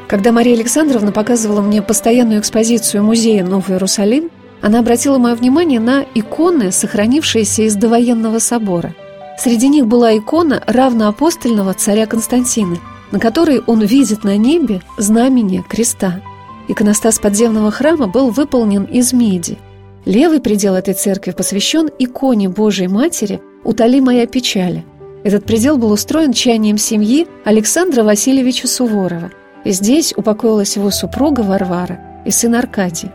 Когда 0.07 0.31
Мария 0.31 0.55
Александровна 0.55 1.11
показывала 1.11 1.61
мне 1.61 1.83
постоянную 1.83 2.39
экспозицию 2.39 3.03
музея 3.03 3.45
Новый 3.45 3.73
Иерусалим, 3.73 4.31
она 4.61 4.79
обратила 4.79 5.19
мое 5.19 5.35
внимание 5.35 5.81
на 5.81 6.05
иконы, 6.15 6.71
сохранившиеся 6.71 7.63
из 7.63 7.75
довоенного 7.75 8.39
собора– 8.39 8.95
Среди 9.39 9.69
них 9.69 9.87
была 9.87 10.17
икона 10.17 10.63
равноапостольного 10.67 11.75
царя 11.75 12.07
Константина, 12.07 12.79
на 13.11 13.19
которой 13.19 13.61
он 13.67 13.83
видит 13.83 14.25
на 14.25 14.37
небе 14.37 14.83
знамение 14.99 15.63
креста. 15.63 16.21
Иконостас 16.69 17.19
подземного 17.19 17.71
храма 17.71 18.07
был 18.07 18.31
выполнен 18.31 18.85
из 18.85 19.13
меди. 19.13 19.59
Левый 20.05 20.41
предел 20.41 20.75
этой 20.75 20.95
церкви 20.95 21.33
посвящен 21.33 21.89
иконе 21.99 22.49
Божией 22.49 22.89
Матери 22.89 23.41
«Утоли 23.65 24.01
моя 24.01 24.27
печали». 24.27 24.85
Этот 25.25 25.45
предел 25.45 25.79
был 25.79 25.93
устроен 25.93 26.33
чаянием 26.33 26.79
семьи 26.79 27.29
Александра 27.45 28.03
Васильевича 28.03 28.67
Суворова. 28.67 29.31
И 29.65 29.71
здесь 29.71 30.13
упокоилась 30.17 30.77
его 30.77 30.91
супруга 30.91 31.43
Варвара 31.43 32.01
и 32.27 32.31
сын 32.31 32.57
Аркадий. 32.57 33.11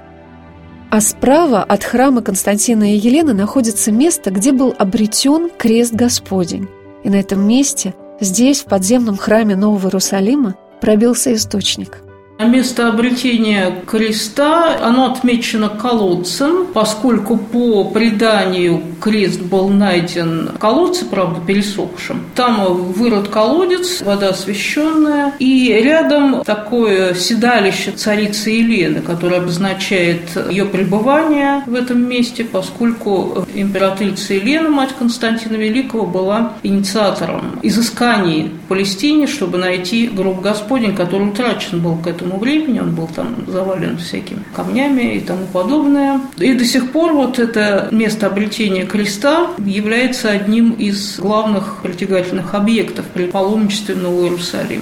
А 0.90 1.02
справа 1.02 1.64
от 1.64 1.84
храма 1.84 2.22
Константина 2.22 2.94
и 2.94 2.98
Елены 2.98 3.34
находится 3.34 3.92
место, 3.92 4.32
где 4.32 4.52
был 4.52 4.74
обретен 4.78 5.50
крест 5.58 5.94
Господень. 5.94 6.68
И 7.04 7.10
на 7.10 7.16
этом 7.16 7.46
месте, 7.46 7.94
здесь, 8.22 8.62
в 8.62 8.66
подземном 8.66 9.18
храме 9.18 9.56
Нового 9.56 9.88
Иерусалима, 9.88 10.56
пробился 10.80 11.34
источник– 11.34 12.02
Место 12.40 12.88
обретения 12.90 13.82
креста, 13.88 14.78
оно 14.82 15.12
отмечено 15.12 15.70
колодцем, 15.70 16.68
поскольку 16.72 17.36
по 17.36 17.84
преданию 17.86 18.82
крест 19.02 19.42
был 19.42 19.70
найден 19.70 20.52
в 20.54 20.60
колодце, 20.60 21.06
правда, 21.06 21.42
пересохшим. 21.46 22.22
Там 22.36 22.92
вырод 22.94 23.30
колодец, 23.30 24.02
вода 24.02 24.30
освященная, 24.30 25.34
и 25.40 25.74
рядом 25.84 26.44
такое 26.44 27.16
седалище 27.16 27.92
царицы 27.92 28.52
Елены, 28.52 29.02
которое 29.02 29.42
обозначает 29.42 30.22
ее 30.50 30.66
пребывание 30.66 31.64
в 31.66 31.74
этом 31.74 32.08
месте, 32.08 32.44
поскольку 32.44 33.46
императрица 33.56 34.36
Елена, 34.36 34.70
мать 34.70 34.94
Константина 34.98 35.56
Великого, 35.56 36.06
была 36.06 36.54
инициатором 36.62 37.60
изысканий 37.64 38.52
в 38.66 38.68
Палестине, 38.68 39.26
чтобы 39.26 39.58
найти 39.58 40.08
гроб 40.08 40.42
Господень, 40.42 40.96
который 40.96 41.30
утрачен 41.30 41.82
был 41.82 41.98
к 41.98 42.08
этому 42.08 42.27
этому 42.28 42.40
времени, 42.40 42.80
он 42.80 42.94
был 42.94 43.08
там 43.08 43.46
завален 43.48 43.98
всякими 43.98 44.44
камнями 44.56 45.16
и 45.16 45.20
тому 45.20 45.46
подобное. 45.52 46.20
И 46.38 46.54
до 46.54 46.66
сих 46.66 46.92
пор 46.92 47.14
вот 47.14 47.40
это 47.40 47.88
место 47.92 48.28
обретения 48.28 48.86
креста 48.86 49.52
является 49.58 50.30
одним 50.30 50.72
из 50.72 51.20
главных 51.20 51.82
притягательных 51.82 52.54
объектов 52.54 53.06
при 53.14 53.26
паломничестве 53.26 53.96
в 53.96 54.04
Новый 54.04 54.26
Иерусалим. 54.26 54.82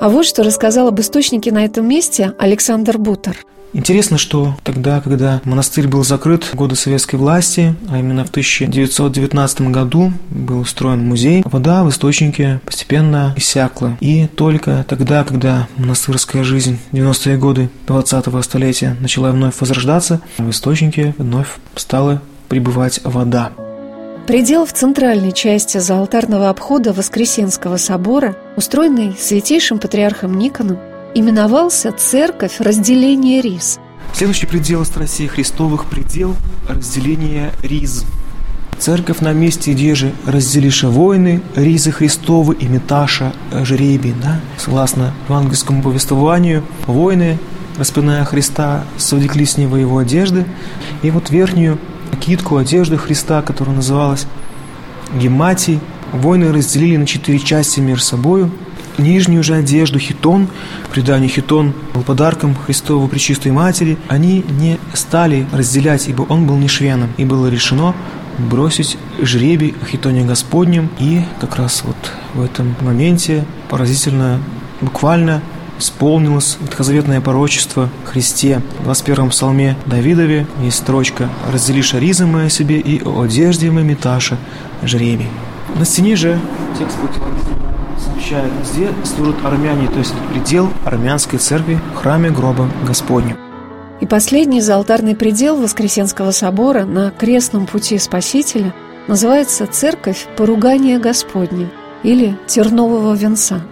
А 0.00 0.08
вот 0.08 0.26
что 0.26 0.42
рассказал 0.42 0.88
об 0.88 1.00
источнике 1.00 1.50
на 1.50 1.64
этом 1.64 1.88
месте 1.88 2.32
Александр 2.38 2.98
Бутер. 2.98 3.44
Интересно, 3.72 4.18
что 4.18 4.56
тогда, 4.64 5.00
когда 5.00 5.40
монастырь 5.44 5.88
был 5.88 6.02
закрыт 6.04 6.44
в 6.44 6.54
годы 6.54 6.74
советской 6.74 7.16
власти, 7.16 7.74
а 7.90 7.98
именно 7.98 8.24
в 8.24 8.30
1919 8.30 9.60
году 9.62 10.12
был 10.30 10.60
устроен 10.60 11.06
музей, 11.06 11.42
вода 11.44 11.84
в 11.84 11.90
источнике 11.90 12.60
постепенно 12.64 13.34
иссякла. 13.36 13.96
И 14.00 14.26
только 14.26 14.84
тогда, 14.88 15.24
когда 15.24 15.68
монастырская 15.76 16.44
жизнь 16.44 16.78
в 16.92 16.94
90-е 16.94 17.36
годы 17.36 17.68
20-го 17.86 18.40
столетия 18.42 18.96
начала 19.00 19.30
вновь 19.32 19.60
возрождаться, 19.60 20.20
в 20.38 20.50
источнике 20.50 21.14
вновь 21.18 21.48
стала 21.76 22.22
прибывать 22.48 23.00
вода. 23.04 23.52
Предел 24.26 24.66
в 24.66 24.72
центральной 24.72 25.32
части 25.32 25.78
заалтарного 25.78 26.50
обхода 26.50 26.92
Воскресенского 26.92 27.78
собора, 27.78 28.36
устроенный 28.56 29.16
святейшим 29.18 29.78
патриархом 29.78 30.36
Никоном, 30.36 30.78
именовался 31.18 31.92
«Церковь 31.92 32.60
разделения 32.60 33.40
риз». 33.40 33.78
Следующий 34.12 34.46
предел 34.46 34.84
страстей 34.84 35.26
Христовых– 35.26 35.84
предел 35.90 36.36
разделения 36.68 37.52
риз. 37.62 38.04
Церковь 38.78 39.18
на 39.20 39.32
месте, 39.32 39.72
где 39.72 39.94
же 39.96 40.12
разделиша 40.24 40.88
войны, 40.88 41.42
ризы 41.56 41.90
Христовы 41.90 42.54
и 42.54 42.66
меташа 42.66 43.32
жребий. 43.52 44.14
Да? 44.22 44.40
Согласно 44.56 45.12
евангельскому 45.28 45.82
повествованию, 45.82 46.62
войны, 46.86 47.38
распиная 47.76 48.24
Христа, 48.24 48.84
совлекли 48.96 49.44
с 49.44 49.56
него 49.56 49.76
его 49.76 49.98
одежды, 49.98 50.46
и 51.02 51.10
вот 51.10 51.30
верхнюю 51.30 51.78
китку 52.20 52.56
одежды 52.56 52.96
Христа, 52.96 53.42
которая 53.42 53.74
называлась 53.74 54.26
гематий, 55.14 55.80
войны 56.12 56.52
разделили 56.52 56.96
на 56.96 57.06
четыре 57.06 57.40
части 57.40 57.80
между 57.80 58.04
собою– 58.04 58.52
нижнюю 58.98 59.42
же 59.42 59.54
одежду, 59.54 59.98
хитон, 59.98 60.48
в 60.88 60.92
предании 60.92 61.28
хитон 61.28 61.72
был 61.94 62.02
подарком 62.02 62.54
Христову 62.54 63.08
Пречистой 63.08 63.52
Матери, 63.52 63.98
они 64.08 64.44
не 64.48 64.78
стали 64.94 65.46
разделять, 65.52 66.08
ибо 66.08 66.22
он 66.22 66.46
был 66.46 66.56
не 66.56 66.68
швеном, 66.68 67.10
и 67.16 67.24
было 67.24 67.48
решено 67.48 67.94
бросить 68.38 68.96
жребий 69.20 69.74
хитоне 69.90 70.24
Господнем, 70.24 70.90
и 70.98 71.22
как 71.40 71.56
раз 71.56 71.82
вот 71.84 71.96
в 72.34 72.42
этом 72.42 72.74
моменте 72.80 73.44
поразительно, 73.68 74.40
буквально 74.80 75.42
исполнилось 75.78 76.58
ветхозаветное 76.60 77.20
пророчество 77.20 77.88
Христе. 78.04 78.62
В 78.80 78.84
21 78.84 79.30
псалме 79.30 79.76
Давидове 79.86 80.46
есть 80.62 80.78
строчка 80.78 81.28
«Разделишь 81.52 81.94
ризы 81.94 82.26
мои 82.26 82.48
себе 82.48 82.80
и 82.80 83.02
о 83.04 83.22
одежде 83.22 83.70
мы 83.70 83.82
меташа 83.82 84.38
жребий». 84.82 85.28
На 85.76 85.84
стене 85.84 86.16
же 86.16 86.40
текст 86.78 86.96
сообщает, 88.18 88.52
где 88.70 88.90
служат 89.04 89.36
армяне, 89.44 89.88
то 89.88 89.98
есть 89.98 90.14
предел 90.32 90.68
армянской 90.84 91.38
церкви 91.38 91.78
в 91.94 91.96
храме 91.96 92.30
гроба 92.30 92.68
Господня. 92.86 93.36
И 94.00 94.06
последний 94.06 94.60
заалтарный 94.60 95.16
предел 95.16 95.56
Воскресенского 95.56 96.30
собора 96.30 96.84
на 96.84 97.10
крестном 97.10 97.66
пути 97.66 97.98
Спасителя 97.98 98.74
называется 99.08 99.66
«Церковь 99.66 100.26
поругания 100.36 100.98
Господня» 100.98 101.68
или 102.02 102.36
«Тернового 102.46 103.14
венца». 103.14 103.62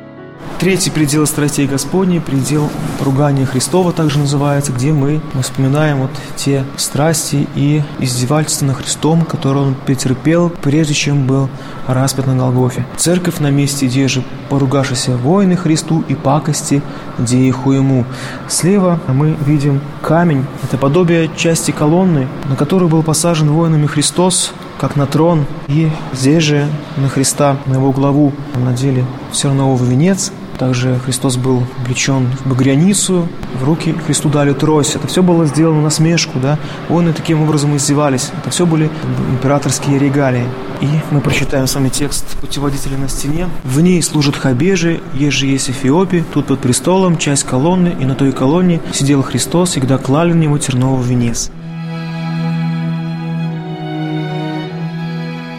Третий 0.58 0.90
предел 0.90 1.26
страстей 1.26 1.66
Господней, 1.66 2.18
предел 2.18 2.70
ругания 3.00 3.44
Христова 3.44 3.92
также 3.92 4.18
называется, 4.18 4.72
где 4.72 4.90
мы 4.90 5.20
вспоминаем 5.42 5.98
вот 5.98 6.10
те 6.34 6.64
страсти 6.78 7.46
и 7.54 7.82
издевательства 7.98 8.64
над 8.64 8.76
Христом, 8.78 9.26
которые 9.26 9.66
Он 9.66 9.74
претерпел, 9.74 10.48
прежде 10.48 10.94
чем 10.94 11.26
был 11.26 11.50
распят 11.86 12.26
на 12.26 12.34
Голгофе. 12.34 12.86
Церковь 12.96 13.38
на 13.38 13.50
месте, 13.50 13.86
где 13.86 14.08
же 14.08 14.24
поругавшиеся 14.48 15.16
воины 15.18 15.56
Христу 15.56 16.02
и 16.08 16.14
пакости, 16.14 16.82
где 17.18 17.36
их 17.36 17.66
ему. 17.66 18.06
Слева 18.48 18.98
мы 19.08 19.36
видим 19.44 19.82
камень, 20.00 20.46
это 20.62 20.78
подобие 20.78 21.30
части 21.36 21.70
колонны, 21.70 22.28
на 22.48 22.56
которой 22.56 22.88
был 22.88 23.02
посажен 23.02 23.50
воинами 23.50 23.86
Христос, 23.86 24.52
как 24.78 24.96
на 24.96 25.06
трон, 25.06 25.46
и 25.68 25.90
здесь 26.12 26.42
же 26.42 26.68
на 26.96 27.08
Христа, 27.08 27.56
на 27.66 27.74
его 27.74 27.92
главу 27.92 28.32
надели 28.54 29.04
серновый 29.32 29.88
венец, 29.88 30.32
также 30.58 30.98
Христос 31.04 31.36
был 31.36 31.62
облечен 31.82 32.28
в 32.44 32.48
багряницу, 32.48 33.28
в 33.60 33.64
руки 33.64 33.94
Христу 34.06 34.28
дали 34.28 34.52
трость. 34.54 34.96
Это 34.96 35.06
все 35.06 35.22
было 35.22 35.46
сделано 35.46 35.82
на 35.82 35.90
смешку, 35.90 36.38
да. 36.38 36.58
Воины 36.88 37.12
таким 37.12 37.42
образом 37.42 37.76
издевались. 37.76 38.30
Это 38.38 38.50
все 38.50 38.64
были 38.64 38.90
императорские 39.32 39.98
регалии. 39.98 40.46
И 40.80 40.88
мы 41.10 41.20
прочитаем 41.20 41.66
с 41.66 41.74
вами 41.74 41.88
текст 41.88 42.24
путеводителя 42.40 42.96
на 42.96 43.08
стене. 43.08 43.48
В 43.64 43.80
ней 43.80 44.02
служат 44.02 44.36
хабежи, 44.36 45.00
есть 45.14 45.36
же 45.36 45.46
есть 45.46 45.70
Эфиопи, 45.70 46.24
тут 46.32 46.46
под 46.46 46.60
престолом 46.60 47.18
часть 47.18 47.44
колонны, 47.44 47.94
и 47.98 48.04
на 48.04 48.14
той 48.14 48.32
колонне 48.32 48.80
сидел 48.92 49.22
Христос, 49.22 49.70
всегда 49.70 49.98
клали 49.98 50.32
на 50.32 50.40
него 50.40 50.58
терновый 50.58 51.06
венец. 51.06 51.50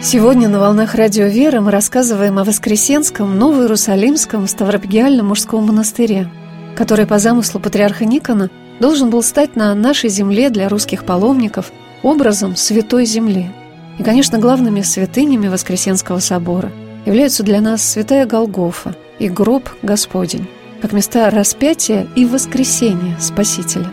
Сегодня 0.00 0.48
на 0.48 0.60
«Волнах 0.60 0.94
Радио 0.94 1.26
Веры» 1.26 1.60
мы 1.60 1.72
рассказываем 1.72 2.38
о 2.38 2.44
Воскресенском 2.44 3.36
Новоиерусалимском 3.36 4.46
Ставропигиальном 4.46 5.26
мужском 5.26 5.66
монастыре, 5.66 6.30
который 6.76 7.04
по 7.04 7.18
замыслу 7.18 7.58
патриарха 7.58 8.04
Никона 8.04 8.48
должен 8.78 9.10
был 9.10 9.24
стать 9.24 9.56
на 9.56 9.74
нашей 9.74 10.08
земле 10.08 10.50
для 10.50 10.68
русских 10.68 11.04
паломников 11.04 11.72
образом 12.04 12.54
святой 12.54 13.06
земли. 13.06 13.50
И, 13.98 14.04
конечно, 14.04 14.38
главными 14.38 14.82
святынями 14.82 15.48
Воскресенского 15.48 16.20
собора 16.20 16.70
являются 17.04 17.42
для 17.42 17.60
нас 17.60 17.82
святая 17.82 18.24
Голгофа 18.24 18.94
и 19.18 19.28
гроб 19.28 19.68
Господень, 19.82 20.46
как 20.80 20.92
места 20.92 21.28
распятия 21.28 22.06
и 22.14 22.24
воскресения 22.24 23.18
Спасителя. 23.18 23.88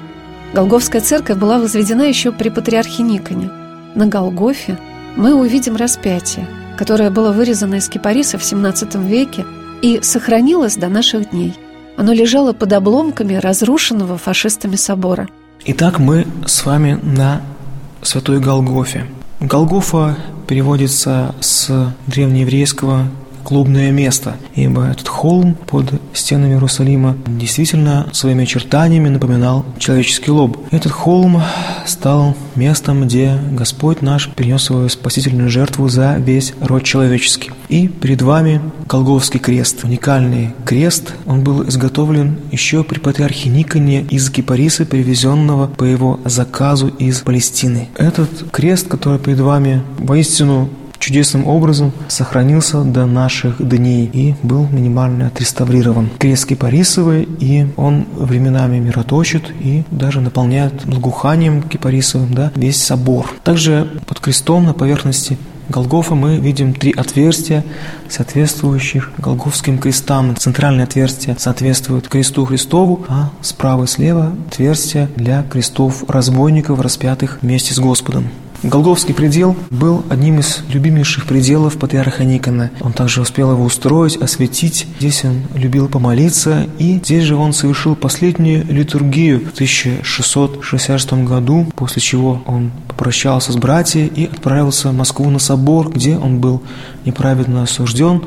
Голговская 0.53 1.01
церковь 1.01 1.37
была 1.37 1.57
возведена 1.57 2.03
еще 2.03 2.31
при 2.31 2.49
патриархе 2.49 3.01
Никоне. 3.01 3.49
На 3.95 4.05
Голгофе– 4.05 4.77
мы 5.15 5.33
увидим 5.33 5.75
распятие, 5.75 6.47
которое 6.77 7.09
было 7.09 7.31
вырезано 7.31 7.75
из 7.75 7.87
кипариса 7.89 8.37
в 8.37 8.41
XVII 8.41 9.07
веке 9.07 9.45
и 9.81 9.99
сохранилось 10.01 10.75
до 10.75 10.87
наших 10.89 11.31
дней. 11.31 11.53
Оно 11.97 12.11
лежало 12.11 12.53
под 12.53 12.73
обломками 12.73 13.35
разрушенного 13.35 14.17
фашистами 14.17 14.75
собора. 14.75 15.29
Итак, 15.65 15.99
мы 15.99 16.27
с 16.45 16.65
вами 16.65 16.99
на 17.01 17.41
Святой 18.01 18.39
Голгофе. 18.39 19.05
Голгофа 19.39 20.17
переводится 20.47 21.33
с 21.39 21.93
древнееврейского 22.07 23.07
клубное 23.45 23.91
место, 23.91 24.35
ибо 24.55 24.87
этот 24.87 25.07
холм 25.07 25.55
под 25.67 25.93
стенами 26.13 26.53
Иерусалима 26.53 27.15
действительно 27.27 28.07
своими 28.11 28.43
очертаниями 28.43 29.09
напоминал 29.09 29.63
человеческий 29.77 30.31
лоб. 30.31 30.57
Этот 30.71 30.91
холм 30.91 31.41
стал 31.85 32.35
местом, 32.55 33.05
где 33.05 33.37
Господь 33.51 34.01
наш 34.01 34.29
принес 34.29 34.63
свою 34.63 34.89
спасительную 34.89 35.49
жертву 35.49 35.87
за 35.87 36.15
весь 36.15 36.53
род 36.59 36.83
человеческий. 36.83 37.51
И 37.69 37.87
перед 37.87 38.21
вами 38.21 38.61
Голговский 38.87 39.39
крест, 39.39 39.83
уникальный 39.83 40.53
крест. 40.65 41.13
Он 41.25 41.43
был 41.43 41.67
изготовлен 41.67 42.37
еще 42.51 42.83
при 42.83 42.99
патриархе 42.99 43.49
Никоне 43.49 44.01
из 44.01 44.29
Кипариса, 44.29 44.85
привезенного 44.85 45.67
по 45.67 45.83
его 45.83 46.19
заказу 46.25 46.87
из 46.87 47.21
Палестины. 47.21 47.89
Этот 47.95 48.29
крест, 48.51 48.87
который 48.87 49.19
перед 49.19 49.39
вами, 49.39 49.83
воистину 49.97 50.69
чудесным 51.05 51.47
образом 51.47 51.91
сохранился 52.07 52.81
до 52.81 53.05
наших 53.05 53.65
дней 53.65 54.09
и 54.11 54.35
был 54.41 54.67
минимально 54.71 55.27
отреставрирован. 55.27 56.09
Крест 56.17 56.47
кипарисовый, 56.47 57.27
и 57.39 57.67
он 57.77 58.07
временами 58.15 58.79
мироточит 58.79 59.51
и 59.59 59.83
даже 59.91 60.19
наполняет 60.19 60.85
благоуханием 60.85 61.61
кипарисовым 61.61 62.33
да, 62.33 62.51
весь 62.55 62.81
собор. 62.81 63.31
Также 63.43 63.87
под 64.07 64.19
крестом 64.19 64.65
на 64.65 64.73
поверхности 64.73 65.37
Голгофа 65.69 66.15
мы 66.15 66.37
видим 66.37 66.73
три 66.73 66.91
отверстия, 66.91 67.63
соответствующих 68.09 69.11
Голговским 69.17 69.77
крестам. 69.77 70.35
Центральное 70.35 70.85
отверстие 70.85 71.35
соответствует 71.37 72.07
кресту 72.07 72.45
Христову, 72.45 73.05
а 73.07 73.29
справа 73.41 73.83
и 73.83 73.87
слева 73.87 74.31
отверстия 74.47 75.07
для 75.15 75.43
крестов 75.43 76.03
разбойников, 76.07 76.79
распятых 76.79 77.39
вместе 77.41 77.73
с 77.73 77.79
Господом. 77.79 78.29
Голговский 78.63 79.13
предел 79.13 79.55
был 79.69 80.03
одним 80.09 80.39
из 80.39 80.63
любимейших 80.69 81.25
пределов 81.25 81.77
патриарха 81.77 82.23
Никона. 82.23 82.71
Он 82.81 82.93
также 82.93 83.21
успел 83.21 83.51
его 83.51 83.63
устроить, 83.63 84.17
осветить. 84.17 84.87
Здесь 84.99 85.23
он 85.23 85.41
любил 85.53 85.87
помолиться, 85.87 86.67
и 86.79 86.97
здесь 86.97 87.23
же 87.25 87.35
он 87.35 87.53
совершил 87.53 87.95
последнюю 87.95 88.65
литургию 88.65 89.39
в 89.39 89.53
1666 89.53 91.13
году, 91.25 91.67
после 91.75 92.01
чего 92.01 92.41
он 92.45 92.71
попрощался 92.87 93.51
с 93.51 93.57
братьями 93.57 94.11
и 94.15 94.25
отправился 94.25 94.89
в 94.89 94.93
Москву 94.93 95.29
на 95.29 95.39
собор, 95.39 95.89
где 95.89 96.17
он 96.17 96.39
был 96.39 96.63
неправедно 97.05 97.63
осужден, 97.63 98.23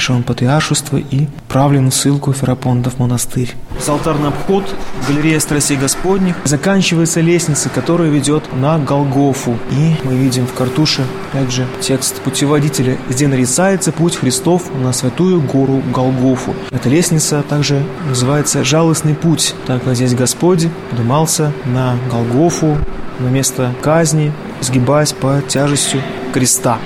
лишен 0.00 0.22
патриаршества 0.22 0.96
и 0.96 1.26
правлен 1.46 1.90
в 1.90 1.94
ссылку 1.94 2.32
Ферапонтов 2.32 2.98
монастырь. 2.98 3.54
С 3.78 3.86
алтарный 3.86 4.28
обход, 4.28 4.64
галерея 5.06 5.38
страстей 5.40 5.76
Господних, 5.76 6.36
заканчивается 6.44 7.20
лестница, 7.20 7.68
которая 7.68 8.08
ведет 8.08 8.44
на 8.54 8.78
Голгофу. 8.78 9.58
И 9.70 9.94
мы 10.04 10.14
видим 10.16 10.46
в 10.46 10.54
картуше, 10.54 11.04
опять 11.30 11.52
же, 11.52 11.66
текст 11.82 12.22
путеводителя, 12.22 12.96
где 13.10 13.28
нарицается 13.28 13.92
путь 13.92 14.16
Христов 14.16 14.62
на 14.82 14.94
святую 14.94 15.42
гору 15.42 15.82
Голгофу. 15.94 16.54
Эта 16.70 16.88
лестница 16.88 17.42
также 17.42 17.82
называется 18.08 18.64
«Жалостный 18.64 19.14
путь», 19.14 19.54
так 19.66 19.84
как 19.84 19.94
здесь 19.96 20.14
Господь 20.14 20.66
поднимался 20.90 21.52
на 21.66 21.96
Голгофу, 22.10 22.78
на 23.18 23.28
место 23.28 23.74
казни, 23.82 24.32
сгибаясь 24.62 25.12
под 25.12 25.46
тяжестью 25.48 26.00
креста. 26.32 26.78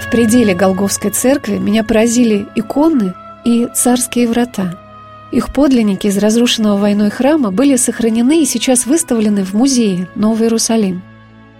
В 0.00 0.10
пределе 0.10 0.54
Голговской 0.54 1.10
церкви 1.10 1.58
меня 1.58 1.82
поразили 1.84 2.46
иконы 2.54 3.14
и 3.44 3.68
царские 3.74 4.28
врата. 4.28 4.78
Их 5.32 5.52
подлинники 5.52 6.06
из 6.06 6.18
разрушенного 6.18 6.76
войной 6.76 7.10
храма 7.10 7.50
были 7.50 7.76
сохранены 7.76 8.42
и 8.42 8.46
сейчас 8.46 8.86
выставлены 8.86 9.44
в 9.44 9.54
музее 9.54 10.08
Новый 10.14 10.44
Иерусалим. 10.46 11.02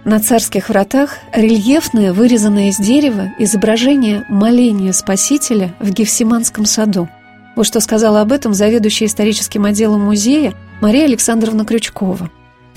На 0.05 0.21
царских 0.21 0.69
вратах 0.69 1.17
рельефное, 1.33 2.13
вырезанное 2.13 2.69
из 2.69 2.77
дерева, 2.77 3.33
изображение 3.39 4.23
моления 4.29 4.93
Спасителя 4.93 5.75
в 5.81 5.91
Гефсиманском 5.91 6.65
саду. 6.65 7.09
Вот 7.57 7.65
что 7.65 7.81
сказала 7.81 8.21
об 8.21 8.31
этом 8.31 8.53
заведующая 8.53 9.07
историческим 9.07 9.65
отделом 9.65 10.01
музея 10.01 10.53
Мария 10.79 11.05
Александровна 11.05 11.65
Крючкова. 11.65 12.29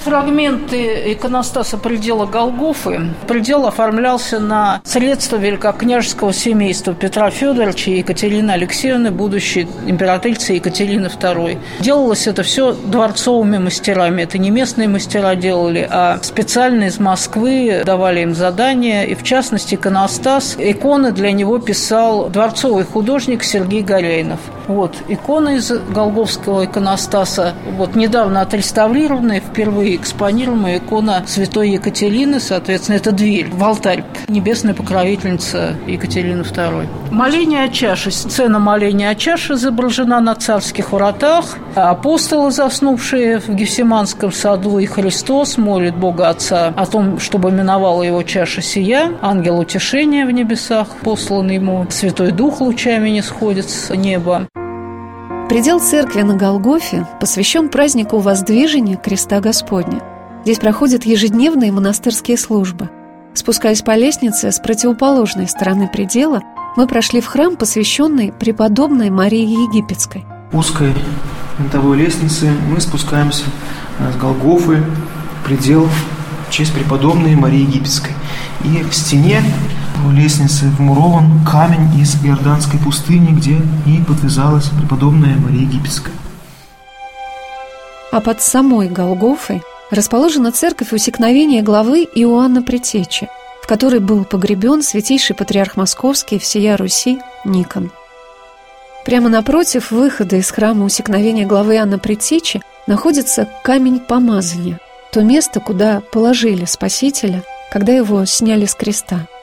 Фрагменты 0.05 1.13
иконостаса 1.13 1.77
предела 1.77 2.25
Голгофы. 2.25 3.13
Предел 3.29 3.67
оформлялся 3.67 4.41
на 4.41 4.81
средства 4.83 5.37
великокняжеского 5.37 6.33
семейства 6.33 6.95
Петра 6.95 7.29
Федоровича 7.29 7.91
и 7.91 7.99
Екатерины 7.99 8.53
Алексеевны, 8.53 9.11
будущей 9.11 9.69
императрицы 9.87 10.55
Екатерины 10.55 11.09
II. 11.09 11.59
Делалось 11.81 12.27
это 12.27 12.43
все 12.43 12.73
дворцовыми 12.73 13.59
мастерами. 13.59 14.23
Это 14.23 14.39
не 14.39 14.51
местные 14.51 14.89
мастера 14.89 15.35
делали, 15.35 15.87
а 15.91 16.19
специально 16.23 16.85
из 16.85 16.99
Москвы 16.99 17.83
давали 17.85 18.21
им 18.21 18.35
задания. 18.35 19.05
И 19.05 19.15
в 19.15 19.23
частности, 19.23 19.75
иконостас, 19.75 20.57
иконы 20.59 21.13
для 21.13 21.31
него 21.33 21.59
писал 21.59 22.31
дворцовый 22.31 22.85
художник 22.85 23.45
Сергей 23.45 23.83
Горейнов. 23.83 24.41
Вот, 24.71 24.95
иконы 25.09 25.57
из 25.57 25.73
Голговского 25.73 26.65
иконостаса, 26.65 27.55
вот 27.77 27.97
недавно 27.97 28.41
отреставрированные, 28.41 29.41
впервые 29.41 29.97
экспонируемая 29.97 30.79
икона 30.79 31.25
святой 31.27 31.71
Екатерины, 31.71 32.39
соответственно, 32.39 32.95
это 32.95 33.11
дверь 33.11 33.51
в 33.53 33.65
алтарь, 33.65 34.05
небесная 34.29 34.73
покровительница 34.73 35.75
Екатерины 35.89 36.43
II. 36.43 36.87
Моление 37.11 37.65
о 37.65 37.69
чаше, 37.69 38.13
сцена 38.13 38.61
моления 38.61 39.11
о 39.11 39.17
чаше 39.17 39.55
изображена 39.55 40.21
на 40.21 40.37
царских 40.37 40.93
вратах, 40.93 41.59
а 41.75 41.91
апостолы, 41.91 42.53
заснувшие 42.53 43.41
в 43.41 43.49
Гефсиманском 43.49 44.31
саду, 44.31 44.79
и 44.79 44.87
Христос 44.87 45.59
молит 45.59 45.97
Бога 45.97 46.29
Отца 46.29 46.73
о 46.77 46.87
том, 46.87 47.19
чтобы 47.19 47.51
миновала 47.51 48.05
его 48.05 48.23
чаша 48.23 48.63
сия, 48.63 49.15
ангел 49.21 49.59
утешения 49.59 50.25
в 50.25 50.31
небесах, 50.31 50.87
посланный 51.03 51.57
ему, 51.57 51.87
Святой 51.91 52.31
Дух 52.31 52.61
лучами 52.61 53.09
не 53.09 53.23
сходит 53.23 53.69
с 53.69 53.93
неба. 53.97 54.47
Предел 55.51 55.81
церкви 55.81 56.23
на 56.23 56.37
Голгофе 56.37 57.09
посвящен 57.21 57.71
празднику 57.71 58.21
воздвижения 58.21 58.97
креста 58.97 59.41
Господня. 59.41 60.01
Здесь 60.45 60.61
проходят 60.61 61.05
ежедневные 61.05 61.73
монастырские 61.73 62.39
службы. 62.39 62.89
Спускаясь 63.35 63.83
по 63.83 63.97
лестнице 63.97 64.53
с 64.53 64.61
противоположной 64.61 65.49
стороны 65.49 65.89
предела, 65.89 66.41
мы 66.77 66.87
прошли 66.87 67.21
в 67.21 67.27
храм, 67.27 67.57
посвященный 67.57 68.31
преподобной 68.31 69.11
Марии 69.11 69.67
Египетской. 69.67 70.25
Узкой 70.53 70.95
винтовой 71.59 71.99
лестницы 71.99 72.49
мы 72.69 72.81
спускаемся 72.81 73.43
с 73.99 74.17
Голгофы 74.19 74.85
предел 75.45 75.89
в 76.47 76.53
честь 76.53 76.73
преподобной 76.73 77.35
Марии 77.35 77.63
Египетской. 77.63 78.13
И 78.63 78.85
в 78.85 78.95
стене 78.95 79.43
лестницы 80.09 80.67
вмурован 80.79 81.45
камень 81.45 82.01
из 82.01 82.15
Иорданской 82.25 82.79
пустыни, 82.81 83.33
где 83.33 83.57
и 83.87 84.03
подвязалась 84.07 84.69
преподобная 84.69 85.37
Мария 85.37 85.63
Египетская. 85.63 86.15
А 88.13 88.21
под 88.21 88.41
самой 88.41 88.89
Голгофой 88.89 89.63
расположена 89.91 90.53
церковь 90.53 90.93
усекновения 90.93 91.63
главы 91.63 92.09
Иоанна 92.15 92.63
Притечи, 92.63 93.29
в 93.63 93.67
которой 93.67 94.01
был 94.01 94.25
погребен 94.25 94.83
святейший 94.83 95.37
патриарх 95.37 95.77
Московский 95.77 96.39
всея 96.39 96.77
Руси 96.77 97.21
Никон. 97.45 97.91
Прямо 99.05 99.29
напротив 99.29 99.91
выхода 99.91 100.37
из 100.37 100.51
храма 100.51 100.85
усекновения 100.85 101.47
главы 101.47 101.77
Иоанна 101.77 101.99
Притечи 101.99 102.63
находится 102.87 103.49
камень 103.63 104.01
помазания, 104.01 104.79
то 105.13 105.23
место, 105.23 105.61
куда 105.61 106.01
положили 106.13 106.65
Спасителя, 106.65 107.43
когда 107.73 107.93
его 107.93 108.25
сняли 108.25 108.67
с 108.67 108.75
креста– 108.75 109.27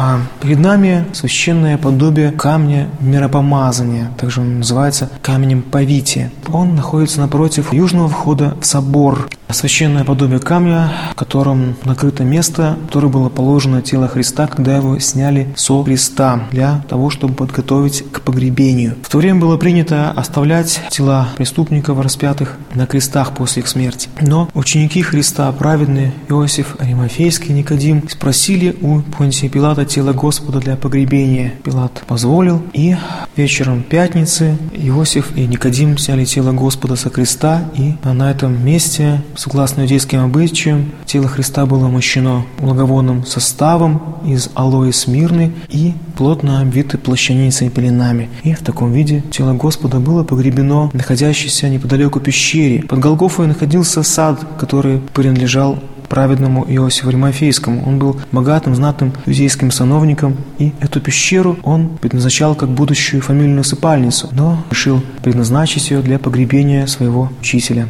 а 0.00 0.20
перед 0.40 0.60
нами 0.60 1.06
священное 1.12 1.76
подобие 1.76 2.30
камня 2.30 2.88
миропомазания, 3.00 4.12
также 4.16 4.42
он 4.42 4.58
называется 4.58 5.10
камнем 5.22 5.60
повития. 5.60 6.30
Он 6.52 6.76
находится 6.76 7.18
напротив 7.18 7.72
южного 7.72 8.08
входа 8.08 8.56
в 8.60 8.64
собор. 8.64 9.28
Священное 9.50 10.04
подобие 10.04 10.40
камня, 10.40 10.92
в 11.12 11.14
котором 11.14 11.76
накрыто 11.84 12.22
место, 12.22 12.76
которое 12.86 13.08
было 13.08 13.28
положено 13.28 13.82
тело 13.82 14.06
Христа, 14.06 14.46
когда 14.46 14.76
его 14.76 14.98
сняли 14.98 15.48
со 15.56 15.82
креста 15.82 16.48
для 16.52 16.84
того, 16.88 17.10
чтобы 17.10 17.34
подготовить 17.34 18.04
к 18.12 18.20
погребению. 18.20 18.96
В 19.02 19.08
то 19.08 19.18
время 19.18 19.40
было 19.40 19.56
принято 19.56 20.10
оставлять 20.10 20.80
тела 20.90 21.28
преступников 21.36 22.00
распятых 22.00 22.56
на 22.74 22.86
крестах 22.86 23.32
после 23.32 23.62
их 23.62 23.68
смерти. 23.68 24.08
Но 24.20 24.48
ученики 24.54 25.02
Христа, 25.02 25.50
праведные 25.52 26.12
Иосиф, 26.28 26.76
Аримафейский, 26.78 27.54
Никодим, 27.54 28.08
спросили 28.08 28.76
у 28.80 29.00
Понтия 29.00 29.48
Пилата 29.48 29.84
тело 29.84 30.12
Господа 30.12 30.60
для 30.60 30.76
погребения. 30.76 31.54
Пилат 31.64 32.02
позволил, 32.06 32.62
и 32.72 32.96
вечером 33.36 33.82
пятницы 33.82 34.56
Иосиф 34.72 35.36
и 35.36 35.46
Никодим 35.46 35.96
сняли 35.98 36.24
тело 36.24 36.52
Господа 36.52 36.96
со 36.96 37.10
креста, 37.10 37.64
и 37.74 37.94
на 38.04 38.30
этом 38.30 38.64
месте 38.64 39.22
Согласно 39.38 39.82
иудейским 39.82 40.24
обычаям, 40.24 40.90
тело 41.06 41.28
Христа 41.28 41.64
было 41.64 41.86
мощено 41.86 42.44
благовонным 42.58 43.24
составом 43.24 44.16
из 44.26 44.50
алоэ 44.54 44.90
смирны 44.92 45.52
и 45.68 45.92
плотно 46.16 46.60
обвиты 46.60 46.98
плащаницей 46.98 47.68
и 47.68 47.70
пеленами. 47.70 48.30
И 48.42 48.52
в 48.54 48.64
таком 48.64 48.90
виде 48.90 49.22
тело 49.30 49.52
Господа 49.52 50.00
было 50.00 50.24
погребено 50.24 50.90
находящейся 50.92 51.68
неподалеку 51.68 52.18
пещере. 52.18 52.82
Под 52.82 52.98
Голгофой 52.98 53.46
находился 53.46 54.02
сад, 54.02 54.44
который 54.58 54.98
принадлежал 55.14 55.78
праведному 56.08 56.64
Иосифу 56.68 57.10
Римофейскому. 57.10 57.86
Он 57.86 58.00
был 58.00 58.20
богатым, 58.32 58.74
знатным 58.74 59.12
иудейским 59.24 59.70
сановником, 59.70 60.36
и 60.58 60.72
эту 60.80 61.00
пещеру 61.00 61.56
он 61.62 61.90
предназначал 62.00 62.56
как 62.56 62.70
будущую 62.70 63.22
фамильную 63.22 63.62
сыпальницу, 63.62 64.30
но 64.32 64.64
решил 64.68 65.00
предназначить 65.22 65.92
ее 65.92 66.02
для 66.02 66.18
погребения 66.18 66.86
своего 66.86 67.30
учителя. 67.40 67.86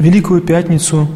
Великую 0.00 0.40
Пятницу 0.40 1.06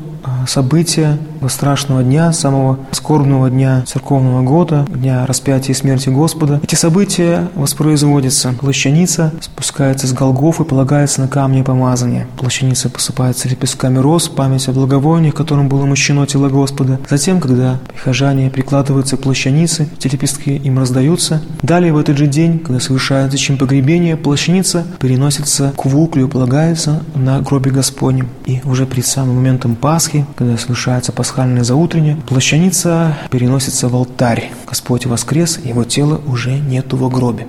события 0.47 1.19
страшного 1.49 2.03
дня, 2.03 2.33
самого 2.33 2.79
скорбного 2.93 3.51
дня 3.51 3.85
церковного 3.87 4.43
года, 4.43 4.87
дня 4.89 5.27
распятия 5.27 5.73
и 5.73 5.77
смерти 5.77 6.09
Господа. 6.09 6.61
Эти 6.63 6.75
события 6.75 7.49
воспроизводятся. 7.55 8.55
Плащаница 8.61 9.33
спускается 9.41 10.07
с 10.07 10.13
голгов 10.13 10.61
и 10.61 10.65
полагается 10.65 11.21
на 11.21 11.29
камни 11.29 11.63
помазания. 11.63 12.27
Плащаница 12.39 12.89
посыпается 12.89 13.49
лепестками 13.49 13.99
роз, 13.99 14.29
память 14.29 14.69
о 14.69 14.73
благовонии, 14.73 15.31
которым 15.31 15.69
было 15.69 15.85
мощено 15.85 16.27
тело 16.27 16.49
Господа. 16.49 16.99
Затем, 17.09 17.41
когда 17.41 17.79
прихожане 17.89 18.51
прикладываются 18.51 19.17
к 19.17 19.21
плащанице, 19.21 19.89
эти 19.99 20.09
лепестки 20.09 20.57
им 20.57 20.79
раздаются. 20.79 21.43
Далее 21.63 21.93
в 21.93 21.99
этот 21.99 22.17
же 22.17 22.27
день, 22.27 22.59
когда 22.59 22.81
совершается 22.81 23.39
чин 23.39 23.59
погребения, 23.59 24.17
плащаница 24.17 24.85
переносится 24.99 25.73
к 25.77 25.85
вуклю, 25.85 26.29
полагается 26.29 27.03
на 27.15 27.41
гробе 27.41 27.71
Господнем. 27.71 28.29
И 28.47 28.61
уже 28.65 28.87
перед 28.87 29.07
самым 29.07 29.37
моментом 29.37 29.77
Пасхи, 29.77 30.27
когда 30.37 30.57
совершается 30.57 31.13
Пасха, 31.13 31.35
пасхальное 31.35 31.65
заутренне, 31.65 32.17
плащаница 32.29 33.17
переносится 33.29 33.89
в 33.89 33.97
алтарь. 33.97 34.53
Господь 34.69 35.05
воскрес, 35.05 35.59
его 35.59 35.83
тело 35.83 36.21
уже 36.29 36.53
нету 36.53 36.97
в 36.97 37.13
гробе. 37.13 37.49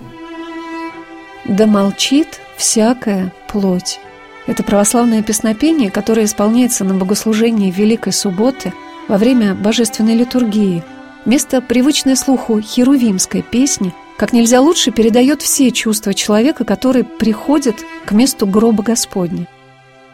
«Да 1.46 1.68
молчит 1.68 2.42
всякая 2.58 3.32
плоть». 3.48 4.00
Это 4.48 4.64
православное 4.64 5.22
песнопение, 5.22 5.92
которое 5.92 6.26
исполняется 6.26 6.84
на 6.84 6.96
богослужении 6.96 7.70
Великой 7.70 8.12
Субботы 8.12 8.74
во 9.08 9.18
время 9.20 9.54
божественной 9.54 10.16
литургии. 10.16 10.84
Вместо 11.26 11.62
привычной 11.62 12.16
слуху 12.16 12.60
херувимской 12.60 13.44
песни 13.44 13.94
как 14.18 14.34
нельзя 14.34 14.62
лучше 14.62 14.90
передает 14.90 15.44
все 15.44 15.70
чувства 15.70 16.16
человека, 16.16 16.66
который 16.66 17.04
приходит 17.04 17.76
к 18.06 18.14
месту 18.14 18.48
гроба 18.48 18.82
Господня. 18.82 19.48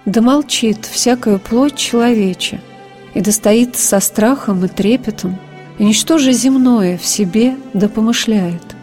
«Да 0.05 0.21
молчит 0.21 0.85
всякая 0.85 1.37
плоть 1.37 1.75
человече, 1.75 2.61
и 3.13 3.21
достоит 3.21 3.75
со 3.75 3.99
страхом 3.99 4.65
и 4.65 4.67
трепетом, 4.67 5.37
и 5.77 5.83
ничто 5.83 6.17
же 6.17 6.31
земное 6.31 6.97
в 6.97 7.05
себе 7.05 7.55
да 7.73 7.89
помышляет. 7.89 8.75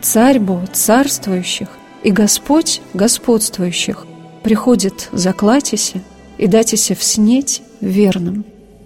Царь 0.00 0.38
Бог 0.38 0.70
царствующих 0.72 1.68
и 2.02 2.10
Господь 2.10 2.80
господствующих 2.94 4.06
приходит 4.42 5.08
заклатися 5.12 6.00
и 6.38 6.46
датися 6.46 6.94
в 6.94 7.02
снеть 7.02 7.62
верным. 7.80 8.44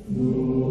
В 0.09 0.64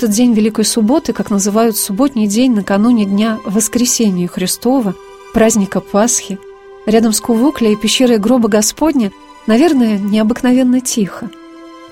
этот 0.00 0.12
день 0.12 0.32
Великой 0.32 0.64
Субботы, 0.64 1.12
как 1.12 1.28
называют 1.28 1.76
субботний 1.76 2.26
день 2.26 2.54
накануне 2.54 3.04
Дня 3.04 3.38
Воскресения 3.44 4.28
Христова, 4.28 4.94
праздника 5.34 5.80
Пасхи, 5.80 6.38
рядом 6.86 7.12
с 7.12 7.20
Кувуклей 7.20 7.74
и 7.74 7.76
пещерой 7.76 8.16
гроба 8.16 8.48
Господня, 8.48 9.12
наверное, 9.46 9.98
необыкновенно 9.98 10.80
тихо. 10.80 11.28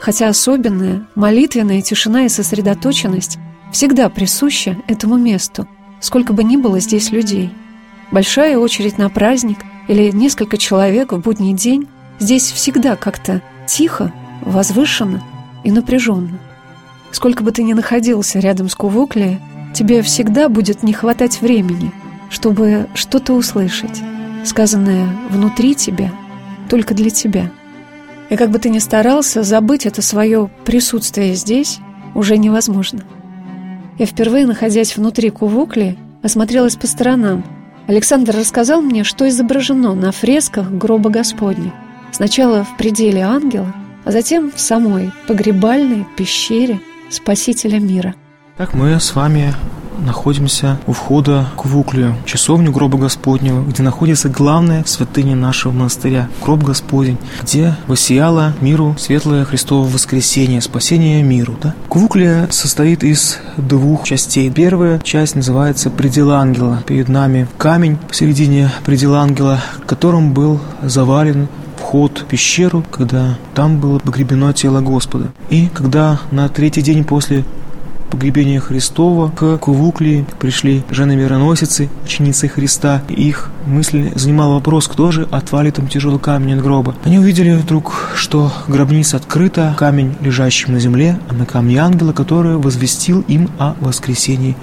Хотя 0.01 0.29
особенная, 0.29 1.07
молитвенная 1.17 1.83
тишина 1.83 2.25
и 2.25 2.31
сосредоточенность 2.31 3.37
всегда 3.73 4.09
присуща 4.09 4.79
этому 4.87 5.19
месту, 5.19 5.69
сколько 6.01 6.33
бы 6.33 6.45
ни 6.45 6.57
было 6.57 6.81
здесь 6.81 7.11
людей. 7.11 7.51
Большая 8.11 8.57
очередь 8.57 8.97
на 8.97 9.11
праздник 9.11 9.59
или 9.87 10.11
несколько 10.13 10.57
человек 10.57 11.13
в 11.13 11.19
будний 11.19 11.53
день 11.53 11.87
здесь 12.19 12.51
всегда 12.53 12.97
как-то 12.97 13.43
тихо, 13.67 14.15
возвышенно 14.41 15.23
и 15.63 15.71
напряженно. 15.71 16.39
Сколько 17.13 17.43
бы 17.43 17.53
ты 17.53 17.63
ни 17.63 17.73
находился 17.73 18.39
рядом 18.39 18.69
с 18.69 18.75
Кувукли, 18.75 19.41
тебе 19.75 20.03
всегда 20.03 20.49
будет 20.49 20.83
не 20.83 20.93
хватать 20.93 21.41
времени, 21.41 21.93
чтобы 22.31 22.87
что-то 22.95 23.33
услышать, 23.33 24.03
сказанное 24.45 25.09
внутри 25.31 25.75
тебя, 25.75 26.13
только 26.69 26.95
для 26.95 27.11
тебя. 27.11 27.51
И 28.31 28.37
как 28.37 28.51
бы 28.51 28.59
ты 28.59 28.69
ни 28.69 28.79
старался, 28.79 29.43
забыть 29.43 29.87
это 29.87 30.03
свое 30.03 30.51
присутствие 30.65 31.35
здесь 31.35 31.79
уже 32.15 32.37
невозможно. 32.37 33.05
Я 33.99 34.07
впервые, 34.07 34.47
находясь 34.47 34.97
внутри 34.97 35.31
Кувукли, 35.31 35.97
осмотрелась 36.23 36.77
по 36.77 36.87
сторонам. 36.87 37.45
Александр 37.87 38.37
рассказал 38.37 38.83
мне, 38.83 39.03
что 39.03 39.29
изображено 39.29 39.95
на 39.95 40.13
фресках 40.13 40.71
гроба 40.71 41.11
Господня. 41.11 41.73
Сначала 42.13 42.65
в 42.65 42.77
пределе 42.77 43.23
ангела, 43.23 43.75
а 44.05 44.13
затем 44.13 44.53
в 44.55 44.61
самой 44.61 45.11
погребальной 45.27 46.07
пещере 46.17 46.81
Спасителя 47.11 47.79
мира. 47.81 48.15
Так 48.59 48.75
мы 48.75 49.01
с 49.01 49.15
вами 49.15 49.55
находимся 50.05 50.79
у 50.87 50.93
входа 50.93 51.49
к 51.57 51.65
Вуклию, 51.65 52.15
часовню 52.27 52.71
гроба 52.71 52.99
Господнего, 52.99 53.65
где 53.65 53.83
находится 53.83 54.29
главная 54.29 54.85
святыня 54.85 55.35
нашего 55.35 55.73
монастыря, 55.73 56.29
гроб 56.43 56.63
Господень, 56.63 57.17
где 57.43 57.75
воссияло 57.87 58.53
миру 58.61 58.95
светлое 58.99 59.45
Христово 59.45 59.89
воскресение, 59.89 60.61
спасение 60.61 61.23
миру. 61.23 61.57
Да? 61.63 61.75
Квуклия 61.89 62.47
состоит 62.51 63.03
из 63.03 63.39
двух 63.57 64.05
частей. 64.05 64.51
Первая 64.51 64.99
часть 65.01 65.35
называется 65.35 65.91
«Предел 65.91 66.31
ангела». 66.33 66.83
Перед 66.87 67.09
нами 67.09 67.49
камень 67.57 67.97
посередине 67.97 68.71
предела 68.85 69.21
ангела, 69.21 69.61
которым 69.87 70.33
был 70.33 70.61
завален 70.83 71.49
вход 71.89 72.19
в 72.19 72.25
пещеру, 72.27 72.85
когда 72.91 73.39
там 73.55 73.81
было 73.81 73.99
погребено 73.99 74.53
тело 74.53 74.83
Господа. 74.83 75.29
И 75.49 75.69
когда 75.73 76.21
на 76.31 76.51
третий 76.51 76.83
день 76.83 77.03
после 77.03 77.47
погребения 78.11 78.61
Христова 78.61 79.31
к 79.31 79.57
Кувуклии 79.57 80.27
пришли 80.39 80.83
жены-мироносицы, 80.91 81.89
ученицы 82.05 82.47
Христа, 82.49 83.01
и 83.09 83.15
их 83.15 83.51
мысль 83.65 84.13
занимал 84.15 84.53
вопрос, 84.53 84.87
кто 84.87 85.11
же 85.11 85.27
отвалит 85.31 85.77
там 85.77 85.89
тяжелый 85.89 86.19
камень 86.19 86.59
от 86.59 86.63
гроба. 86.63 86.95
Они 87.05 87.19
увидели 87.19 87.53
вдруг, 87.53 88.13
что 88.15 88.53
гробница 88.67 89.17
открыта, 89.17 89.75
камень, 89.79 90.15
лежащий 90.21 90.71
на 90.71 90.81
земле, 90.81 91.19
а 91.31 91.33
на 91.33 91.47
камне 91.47 91.79
ангела, 91.79 92.13
который 92.13 92.57
возвестил 92.59 93.23
им 93.29 93.49
о 93.59 93.75
воскресении 93.81 94.57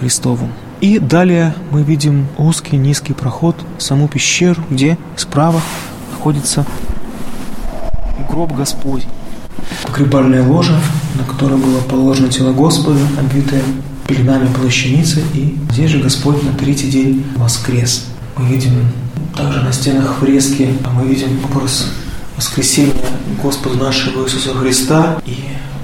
Христовом. 0.00 0.48
И 0.80 0.98
далее 0.98 1.54
мы 1.70 1.84
видим 1.84 2.26
узкий 2.38 2.76
низкий 2.76 3.12
проход 3.12 3.54
саму 3.78 4.08
пещеру, 4.08 4.64
где 4.68 4.98
справа 5.14 5.60
находится 6.22 6.64
гроб 8.30 8.52
Господь. 8.52 9.08
Погребальная 9.84 10.46
ложа, 10.46 10.78
на 11.16 11.24
которой 11.24 11.58
было 11.58 11.80
положено 11.80 12.28
тело 12.28 12.52
Господа, 12.52 13.00
обвитое 13.18 13.60
пеленами 14.06 14.46
плащаницы, 14.54 15.20
и 15.34 15.58
здесь 15.72 15.90
же 15.90 15.98
Господь 15.98 16.40
на 16.44 16.52
третий 16.52 16.88
день 16.88 17.26
воскрес. 17.34 18.06
Мы 18.36 18.46
видим 18.46 18.70
также 19.36 19.62
на 19.62 19.72
стенах 19.72 20.14
фрески, 20.20 20.72
а 20.84 20.90
мы 20.90 21.08
видим 21.08 21.40
образ 21.44 21.90
воскресения 22.36 22.94
Господа 23.42 23.78
нашего 23.78 24.24
Иисуса 24.24 24.54
Христа, 24.54 25.18
и 25.26 25.38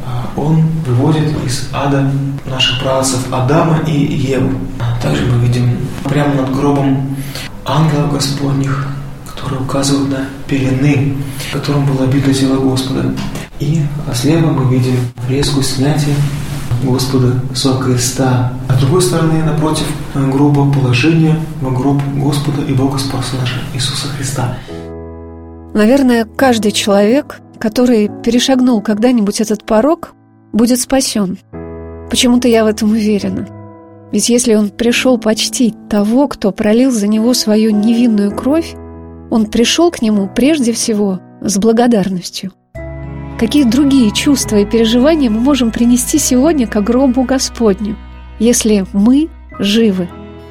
а, 0.07 0.31
Он 0.37 0.62
выводит 0.87 1.33
из 1.44 1.68
ада 1.72 2.12
наших 2.46 2.81
праотцев 2.81 3.27
Адама 3.33 3.81
и 3.88 3.92
Еву. 3.92 4.53
Также 5.03 5.27
мы 5.27 5.44
видим 5.44 5.79
прямо 6.05 6.35
над 6.35 6.55
гробом 6.55 7.16
ангелов 7.64 8.12
Господних, 8.12 8.87
которые 9.38 9.62
указывают 9.62 10.11
на 10.11 10.27
пелены, 10.48 11.16
которым 11.53 11.87
было 11.87 12.05
обито 12.05 12.35
тело 12.35 12.57
Господа. 12.57 13.14
И 13.61 13.81
слева 14.14 14.48
мы 14.51 14.74
видим 14.74 14.96
фреску 15.27 15.62
снятия 15.62 16.14
Господа 16.83 17.40
со 17.55 17.79
креста. 17.79 18.53
А 18.68 18.74
с 18.77 18.81
другой 18.81 19.03
стороны, 19.03 19.42
напротив 19.44 19.87
гроба 20.14 20.70
положение 20.72 21.38
в 21.61 21.72
гроб 21.74 22.01
Господа 22.16 22.62
и 22.62 22.72
Бога 22.72 22.98
Спаса 22.98 23.37
нашего 23.37 23.61
Иисуса 23.74 24.09
Христа. 24.09 24.57
Наверное, 25.74 26.24
каждый 26.24 26.72
человек, 26.72 27.40
который 27.59 28.11
перешагнул 28.24 28.81
когда-нибудь 28.81 29.40
этот 29.40 29.64
порог, 29.64 30.14
будет 30.53 30.81
спасен. 30.81 31.38
Почему-то 32.11 32.48
я 32.48 32.64
в 32.64 32.68
этом 32.68 32.92
уверена. 32.92 33.46
Ведь 34.11 34.29
если 34.31 34.55
он 34.55 34.70
пришел 34.70 35.18
почтить 35.18 35.74
того, 35.88 36.29
кто 36.29 36.51
пролил 36.51 36.90
за 36.90 37.07
него 37.07 37.35
свою 37.35 37.70
невинную 37.70 38.35
кровь, 38.35 38.74
Он 39.31 39.47
пришел 39.47 39.91
к 39.91 40.03
нему 40.03 40.29
прежде 40.35 40.73
всего 40.73 41.21
с 41.41 41.59
благодарностью. 41.59 42.53
Какие 43.38 43.64
другие 43.64 44.11
чувства 44.11 44.57
и 44.57 44.67
переживания 44.67 45.31
мы 45.31 45.41
можем 45.41 45.71
принести 45.71 46.19
сегодня 46.19 46.67
к 46.67 46.81
гробу 46.81 47.23
Господню, 47.23 47.97
если 48.38 48.85
мы 48.93 49.29
живы 49.61 50.09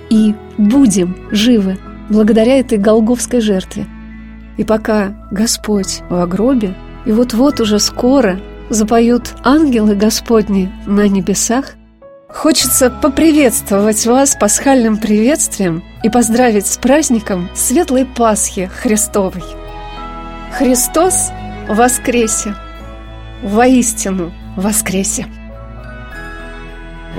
и 0.10 0.34
будем 0.58 1.18
живы 1.32 1.78
благодаря 2.10 2.60
этой 2.60 2.78
голговской 2.78 3.42
жертве. 3.42 3.86
И 4.58 4.64
пока 4.64 5.28
Господь 5.32 6.02
в 6.10 6.26
гробе, 6.28 6.76
и 7.06 7.12
вот-вот 7.12 7.60
уже 7.60 7.80
скоро 7.80 8.40
запоют 8.70 9.36
ангелы 9.44 9.96
Господни 9.96 10.72
на 10.86 11.08
небесах, 11.08 11.76
Хочется 12.30 12.90
поприветствовать 12.90 14.06
вас 14.06 14.36
пасхальным 14.40 14.98
приветствием 14.98 15.84
и 16.04 16.10
поздравить 16.10 16.68
с 16.68 16.78
праздником 16.78 17.50
Светлой 17.56 18.06
Пасхи 18.06 18.70
Христовой. 18.82 19.44
Христос 20.58 21.30
воскресе! 21.70 22.54
Воистину 23.44 24.34
воскресе! 24.58 25.26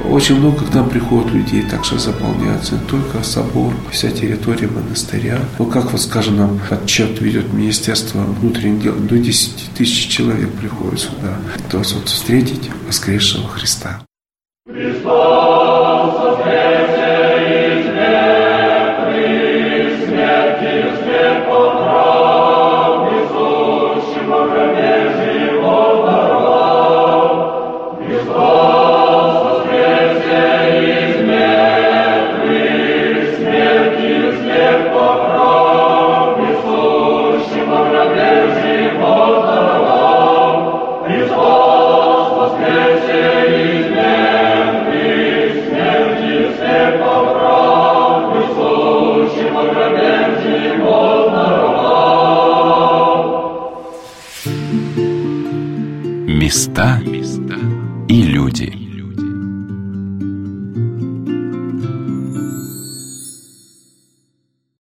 Очень 0.05 0.37
много 0.37 0.65
к 0.65 0.75
нам 0.75 0.89
приходят 0.89 1.33
людей, 1.33 1.63
также 1.63 1.99
заполняется 1.99 2.75
не 2.75 2.87
только 2.87 3.23
собор, 3.23 3.75
вся 3.91 4.11
территория 4.11 4.69
монастыря. 4.69 5.41
Но 5.59 5.65
как 5.65 5.91
вот, 5.91 6.01
скажем, 6.01 6.37
нам 6.37 6.61
отчет 6.71 7.21
ведет 7.21 7.53
Министерство 7.53 8.21
внутренних 8.21 8.83
дел, 8.83 8.95
до 8.95 9.19
10 9.19 9.71
тысяч 9.77 10.09
человек 10.09 10.53
приходят 10.53 11.01
сюда. 11.01 11.39
То 11.71 11.79
есть 11.79 11.95
вот 11.95 12.09
встретить 12.09 12.71
воскресшего 12.87 13.49
Христа. 13.49 14.03
Christ. 14.69 15.88
Места 56.49 56.99
и 58.09 58.23
люди. 58.23 58.78